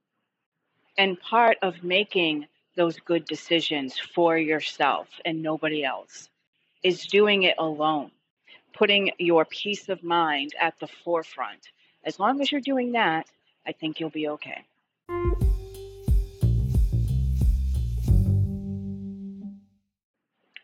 And 0.98 1.20
part 1.20 1.56
of 1.62 1.84
making 1.84 2.48
those 2.74 2.98
good 2.98 3.26
decisions 3.26 3.96
for 3.96 4.36
yourself 4.36 5.06
and 5.24 5.40
nobody 5.40 5.84
else 5.84 6.28
is 6.82 7.06
doing 7.06 7.44
it 7.44 7.54
alone, 7.60 8.10
putting 8.74 9.12
your 9.18 9.44
peace 9.44 9.88
of 9.88 10.02
mind 10.02 10.56
at 10.60 10.74
the 10.80 10.88
forefront. 11.04 11.68
As 12.02 12.18
long 12.18 12.40
as 12.40 12.50
you're 12.50 12.60
doing 12.60 12.90
that, 12.90 13.28
I 13.64 13.70
think 13.70 14.00
you'll 14.00 14.10
be 14.10 14.26
okay. 14.30 14.64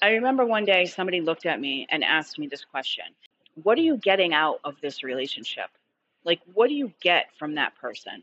I 0.04 0.10
remember 0.10 0.44
one 0.44 0.66
day 0.66 0.84
somebody 0.84 1.22
looked 1.22 1.46
at 1.46 1.58
me 1.58 1.86
and 1.88 2.04
asked 2.04 2.38
me 2.38 2.46
this 2.46 2.62
question 2.62 3.06
What 3.62 3.78
are 3.78 3.80
you 3.80 3.96
getting 3.96 4.34
out 4.34 4.60
of 4.62 4.74
this 4.82 5.02
relationship? 5.02 5.70
Like, 6.24 6.40
what 6.52 6.68
do 6.68 6.74
you 6.74 6.92
get 7.00 7.30
from 7.38 7.54
that 7.54 7.74
person? 7.76 8.22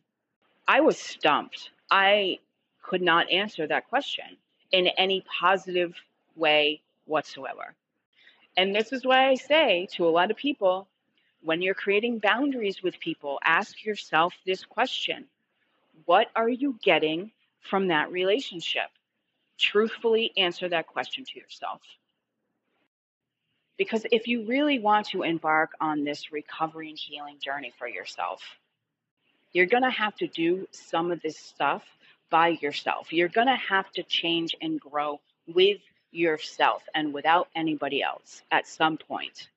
I 0.68 0.82
was 0.82 1.00
stumped. 1.00 1.72
I 1.90 2.38
could 2.84 3.02
not 3.02 3.32
answer 3.32 3.66
that 3.66 3.90
question 3.90 4.26
in 4.72 4.90
any 4.90 5.26
positive 5.40 5.96
way 6.36 6.82
whatsoever. 7.06 7.74
And 8.56 8.76
this 8.76 8.94
is 8.94 9.04
why 9.04 9.30
I 9.30 9.34
say 9.34 9.88
to 9.94 10.06
a 10.06 10.12
lot 10.12 10.30
of 10.30 10.38
people 10.38 10.88
when 11.42 11.64
you're 11.64 11.74
creating 11.74 12.20
boundaries 12.20 12.84
with 12.84 13.00
people, 13.00 13.40
ask 13.44 13.84
yourself 13.84 14.36
this 14.46 14.64
question 14.64 15.26
What 16.06 16.28
are 16.36 16.50
you 16.50 16.78
getting 16.84 17.32
from 17.60 17.88
that 17.88 18.12
relationship? 18.12 18.92
Truthfully 19.62 20.32
answer 20.38 20.68
that 20.70 20.88
question 20.88 21.24
to 21.24 21.40
yourself. 21.40 21.82
Because 23.78 24.06
if 24.12 24.28
you 24.28 24.46
really 24.48 24.80
want 24.80 25.08
to 25.08 25.22
embark 25.22 25.72
on 25.80 26.04
this 26.04 26.32
recovery 26.32 26.90
and 26.90 26.98
healing 26.98 27.38
journey 27.40 27.72
for 27.78 27.88
yourself, 27.88 28.42
you're 29.54 29.68
going 29.68 29.84
to 29.84 29.92
have 29.92 30.16
to 30.16 30.28
do 30.28 30.68
some 30.72 31.12
of 31.12 31.22
this 31.22 31.38
stuff 31.38 31.84
by 32.32 32.50
yourself. 32.62 33.14
You're 33.14 33.28
going 33.28 33.48
to 33.48 33.56
have 33.56 33.92
to 33.92 34.04
change 34.04 34.56
and 34.62 34.80
grow 34.80 35.20
with 35.48 35.82
yourself 36.12 36.82
and 36.96 37.14
without 37.14 37.48
anybody 37.56 38.02
else 38.02 38.42
at 38.52 38.68
some 38.68 38.98
point. 38.98 39.48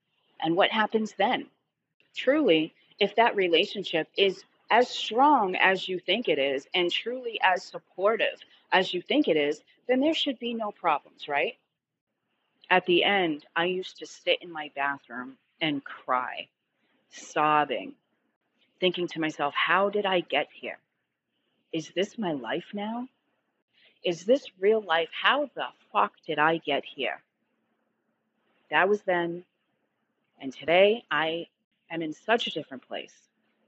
And 0.40 0.54
what 0.54 0.70
happens 0.70 1.14
then? 1.16 1.46
Truly, 2.14 2.74
if 3.00 3.16
that 3.16 3.36
relationship 3.36 4.08
is 4.18 4.44
as 4.70 4.88
strong 4.88 5.56
as 5.56 5.88
you 5.88 5.98
think 5.98 6.28
it 6.28 6.38
is 6.38 6.66
and 6.74 6.90
truly 6.90 7.40
as 7.42 7.62
supportive 7.62 8.38
as 8.70 8.92
you 8.92 9.00
think 9.00 9.28
it 9.28 9.36
is, 9.36 9.62
then 9.88 10.00
there 10.00 10.14
should 10.14 10.38
be 10.38 10.54
no 10.54 10.70
problems, 10.70 11.28
right? 11.28 11.56
At 12.70 12.86
the 12.86 13.04
end, 13.04 13.44
I 13.54 13.66
used 13.66 13.98
to 13.98 14.06
sit 14.06 14.42
in 14.42 14.50
my 14.50 14.70
bathroom 14.74 15.36
and 15.60 15.84
cry, 15.84 16.48
sobbing, 17.10 17.94
thinking 18.80 19.08
to 19.08 19.20
myself, 19.20 19.54
how 19.54 19.90
did 19.90 20.06
I 20.06 20.20
get 20.20 20.48
here? 20.52 20.78
Is 21.72 21.90
this 21.94 22.18
my 22.18 22.32
life 22.32 22.66
now? 22.72 23.08
Is 24.04 24.24
this 24.24 24.44
real 24.60 24.82
life? 24.82 25.08
How 25.12 25.50
the 25.54 25.66
fuck 25.92 26.12
did 26.26 26.38
I 26.38 26.58
get 26.58 26.84
here? 26.84 27.22
That 28.70 28.88
was 28.88 29.02
then. 29.02 29.44
And 30.40 30.52
today, 30.52 31.04
I 31.10 31.46
am 31.90 32.02
in 32.02 32.12
such 32.12 32.46
a 32.46 32.50
different 32.50 32.86
place. 32.86 33.14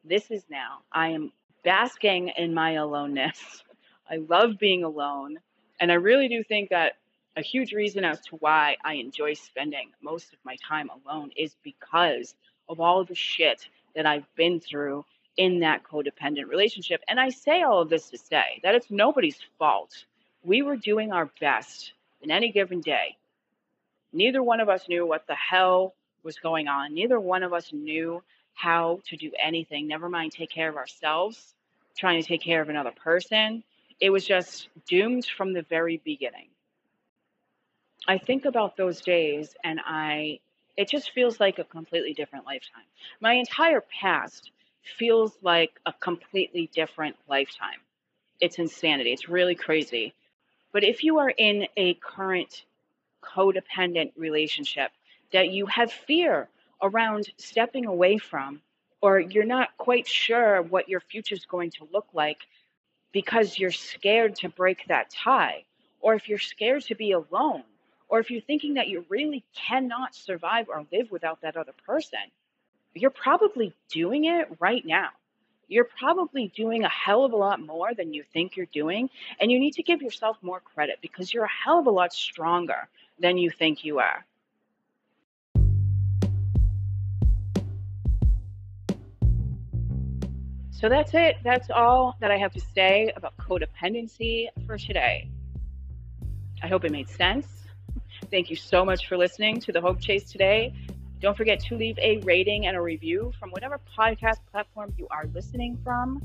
This 0.05 0.31
is 0.31 0.44
now. 0.50 0.81
I 0.92 1.09
am 1.09 1.33
basking 1.64 2.29
in 2.37 2.55
my 2.55 2.72
aloneness. 2.72 3.64
I 4.11 4.16
love 4.16 4.59
being 4.59 4.85
alone. 4.85 5.38
And 5.80 5.90
I 5.92 5.96
really 5.96 6.28
do 6.28 6.42
think 6.42 6.70
that 6.70 6.94
a 7.36 7.42
huge 7.42 7.72
reason 7.72 8.04
as 8.04 8.20
to 8.22 8.36
why 8.36 8.76
I 8.84 8.94
enjoy 8.94 9.34
spending 9.34 9.90
most 10.02 10.32
of 10.32 10.38
my 10.44 10.56
time 10.66 10.90
alone 10.90 11.30
is 11.36 11.54
because 11.62 12.34
of 12.68 12.80
all 12.80 13.04
the 13.04 13.14
shit 13.14 13.68
that 13.94 14.06
I've 14.06 14.26
been 14.36 14.60
through 14.60 15.04
in 15.36 15.60
that 15.60 15.82
codependent 15.82 16.48
relationship. 16.48 17.02
And 17.08 17.20
I 17.20 17.28
say 17.28 17.62
all 17.62 17.82
of 17.82 17.90
this 17.90 18.08
to 18.10 18.18
say 18.18 18.60
that 18.62 18.74
it's 18.74 18.90
nobody's 18.90 19.38
fault. 19.58 20.04
We 20.42 20.62
were 20.62 20.76
doing 20.76 21.12
our 21.12 21.30
best 21.40 21.92
in 22.22 22.30
any 22.30 22.52
given 22.52 22.80
day. 22.80 23.16
Neither 24.12 24.42
one 24.42 24.60
of 24.60 24.68
us 24.70 24.88
knew 24.88 25.06
what 25.06 25.26
the 25.26 25.34
hell 25.34 25.94
was 26.22 26.38
going 26.38 26.68
on. 26.68 26.94
Neither 26.94 27.20
one 27.20 27.42
of 27.42 27.52
us 27.52 27.72
knew 27.72 28.22
how 28.54 29.00
to 29.06 29.16
do 29.16 29.30
anything, 29.42 29.86
never 29.86 30.08
mind 30.08 30.32
take 30.32 30.50
care 30.50 30.70
of 30.70 30.76
ourselves, 30.76 31.54
trying 31.96 32.22
to 32.22 32.26
take 32.26 32.42
care 32.42 32.62
of 32.62 32.70
another 32.70 32.92
person. 32.92 33.62
It 34.00 34.11
was 34.11 34.26
just 34.26 34.68
doomed 34.87 35.26
from 35.26 35.52
the 35.52 35.62
very 35.62 36.00
beginning. 36.04 36.48
I 38.06 38.18
think 38.18 38.44
about 38.44 38.76
those 38.76 39.00
days 39.00 39.54
and 39.64 39.80
I 39.85 40.40
it 40.76 40.90
just 40.90 41.11
feels 41.12 41.40
like 41.40 41.59
a 41.59 41.64
completely 41.64 42.12
different 42.12 42.44
lifetime. 42.44 42.85
My 43.20 43.32
entire 43.35 43.80
past 43.80 44.50
feels 44.98 45.37
like 45.42 45.80
a 45.87 45.92
completely 45.92 46.70
different 46.74 47.16
lifetime. 47.28 47.80
It's 48.40 48.59
insanity. 48.59 49.12
It's 49.12 49.28
really 49.28 49.54
crazy. 49.54 50.12
But 50.72 50.85
if 50.85 51.02
you 51.02 51.18
are 51.18 51.30
in 51.30 51.66
a 51.76 51.94
current 51.94 52.64
codependent 53.22 54.12
relationship 54.16 54.90
that 55.32 55.48
you 55.48 55.66
have 55.66 55.90
fear 55.90 56.48
around 56.82 57.32
stepping 57.38 57.87
away 57.87 58.18
from, 58.18 58.61
or 59.00 59.18
you're 59.18 59.44
not 59.44 59.76
quite 59.78 60.06
sure 60.06 60.61
what 60.62 60.88
your 60.88 61.00
future 61.00 61.35
is 61.35 61.46
going 61.46 61.70
to 61.70 61.88
look 61.92 62.06
like 62.12 62.38
because 63.16 63.59
you're 63.59 63.72
scared 63.72 64.37
to 64.37 64.46
break 64.46 64.87
that 64.88 65.09
tie, 65.09 65.64
or 66.02 66.12
if 66.12 66.29
you're 66.29 66.38
scared 66.38 66.83
to 66.83 66.94
be 66.94 67.12
alone, 67.12 67.62
or 68.11 68.20
if 68.20 68.31
you're 68.31 68.42
thinking 68.42 68.74
that 68.74 68.88
you 68.88 69.07
really 69.09 69.42
cannot 69.55 70.14
survive 70.14 70.68
or 70.68 70.85
live 70.92 71.11
without 71.11 71.40
that 71.40 71.57
other 71.57 71.72
person, 71.87 72.18
you're 72.92 73.09
probably 73.09 73.74
doing 73.90 74.26
it 74.26 74.46
right 74.61 74.85
now. 74.85 75.09
You're 75.66 75.88
probably 75.98 76.52
doing 76.55 76.85
a 76.85 76.90
hell 76.90 77.24
of 77.24 77.33
a 77.33 77.37
lot 77.37 77.59
more 77.59 77.94
than 77.94 78.12
you 78.12 78.22
think 78.35 78.55
you're 78.55 78.66
doing. 78.66 79.09
And 79.40 79.50
you 79.50 79.59
need 79.59 79.72
to 79.76 79.83
give 79.83 80.02
yourself 80.02 80.37
more 80.42 80.61
credit 80.61 80.98
because 81.00 81.33
you're 81.33 81.44
a 81.44 81.59
hell 81.64 81.79
of 81.79 81.87
a 81.87 81.90
lot 81.90 82.12
stronger 82.12 82.87
than 83.18 83.38
you 83.38 83.48
think 83.48 83.83
you 83.83 83.98
are. 83.98 84.26
So 90.76 90.90
that's 90.90 91.14
it. 91.14 91.38
That's 91.42 91.70
all 91.70 92.18
that 92.20 92.30
I 92.30 92.36
have 92.36 92.52
to 92.52 92.60
say 92.60 93.10
about 93.16 93.34
codependency 93.38 94.48
for 94.66 94.76
today. 94.76 95.30
I 96.62 96.66
hope 96.66 96.84
it 96.84 96.92
made 96.92 97.08
sense. 97.08 97.46
Thank 98.30 98.50
you 98.50 98.56
so 98.56 98.84
much 98.84 99.08
for 99.08 99.16
listening 99.16 99.58
to 99.60 99.72
the 99.72 99.80
Hope 99.80 99.98
Chase 100.00 100.30
today. 100.30 100.74
Don't 101.18 101.34
forget 101.34 101.60
to 101.60 101.76
leave 101.76 101.98
a 101.98 102.18
rating 102.18 102.66
and 102.66 102.76
a 102.76 102.82
review 102.82 103.32
from 103.40 103.52
whatever 103.52 103.80
podcast 103.98 104.36
platform 104.52 104.92
you 104.98 105.08
are 105.10 105.24
listening 105.32 105.78
from. 105.82 106.22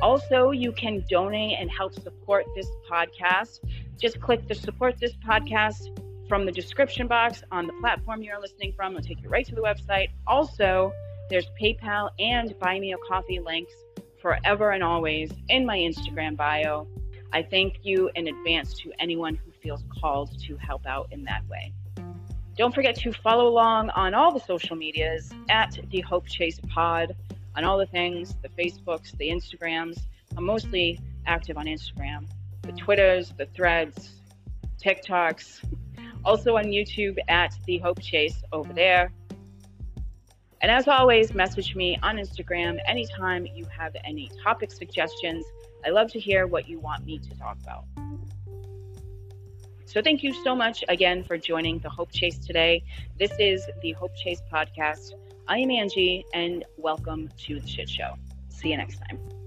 Also, 0.00 0.50
you 0.50 0.72
can 0.72 1.04
donate 1.10 1.58
and 1.60 1.70
help 1.70 1.92
support 1.92 2.46
this 2.56 2.66
podcast. 2.90 3.58
Just 3.98 4.18
click 4.18 4.48
the 4.48 4.54
support 4.54 4.98
this 4.98 5.12
podcast 5.16 6.00
from 6.26 6.46
the 6.46 6.52
description 6.52 7.06
box 7.06 7.42
on 7.52 7.66
the 7.66 7.74
platform 7.74 8.22
you're 8.22 8.40
listening 8.40 8.72
from. 8.74 8.96
It'll 8.96 9.06
take 9.06 9.22
you 9.22 9.28
right 9.28 9.44
to 9.44 9.54
the 9.54 9.60
website. 9.60 10.08
Also, 10.26 10.90
there's 11.30 11.46
PayPal 11.60 12.10
and 12.18 12.58
Buy 12.58 12.78
Me 12.78 12.92
a 12.92 12.96
Coffee 12.98 13.40
links 13.40 13.72
forever 14.20 14.70
and 14.70 14.82
always 14.82 15.30
in 15.48 15.64
my 15.66 15.78
Instagram 15.78 16.36
bio. 16.36 16.86
I 17.32 17.42
thank 17.42 17.78
you 17.82 18.10
in 18.14 18.28
advance 18.28 18.74
to 18.80 18.92
anyone 18.98 19.34
who 19.34 19.50
feels 19.62 19.84
called 20.00 20.38
to 20.42 20.56
help 20.56 20.86
out 20.86 21.08
in 21.10 21.24
that 21.24 21.46
way. 21.48 21.72
Don't 22.56 22.74
forget 22.74 22.94
to 22.96 23.12
follow 23.12 23.48
along 23.48 23.90
on 23.90 24.14
all 24.14 24.32
the 24.32 24.40
social 24.40 24.76
medias 24.76 25.32
at 25.48 25.76
the 25.90 26.00
Hope 26.02 26.26
Chase 26.26 26.60
Pod, 26.68 27.16
on 27.56 27.64
all 27.64 27.78
the 27.78 27.86
things 27.86 28.36
the 28.42 28.48
Facebooks, 28.50 29.16
the 29.18 29.28
Instagrams. 29.28 29.98
I'm 30.36 30.44
mostly 30.44 31.00
active 31.26 31.56
on 31.56 31.66
Instagram, 31.66 32.26
the 32.62 32.72
Twitters, 32.72 33.32
the 33.36 33.46
threads, 33.46 34.20
TikToks, 34.80 35.64
also 36.24 36.56
on 36.56 36.66
YouTube 36.66 37.18
at 37.28 37.54
the 37.66 37.78
Hope 37.78 38.00
Chase 38.00 38.42
over 38.52 38.72
there. 38.72 39.10
And 40.60 40.70
as 40.70 40.88
always, 40.88 41.34
message 41.34 41.74
me 41.74 41.98
on 42.02 42.16
Instagram 42.16 42.78
anytime 42.86 43.46
you 43.46 43.66
have 43.76 43.94
any 44.04 44.30
topic 44.42 44.72
suggestions. 44.72 45.44
I 45.84 45.90
love 45.90 46.10
to 46.12 46.20
hear 46.20 46.46
what 46.46 46.68
you 46.68 46.78
want 46.78 47.04
me 47.04 47.18
to 47.18 47.38
talk 47.38 47.58
about. 47.62 47.84
So 49.84 50.02
thank 50.02 50.22
you 50.22 50.32
so 50.42 50.56
much 50.56 50.82
again 50.88 51.22
for 51.22 51.38
joining 51.38 51.78
the 51.78 51.90
Hope 51.90 52.10
Chase 52.10 52.38
today. 52.38 52.82
This 53.18 53.32
is 53.38 53.64
the 53.82 53.92
Hope 53.92 54.16
Chase 54.16 54.40
podcast. 54.52 55.12
I 55.46 55.58
am 55.58 55.70
Angie, 55.70 56.24
and 56.32 56.64
welcome 56.78 57.28
to 57.46 57.60
the 57.60 57.68
shit 57.68 57.88
show. 57.88 58.14
See 58.48 58.70
you 58.70 58.76
next 58.76 58.98
time. 58.98 59.43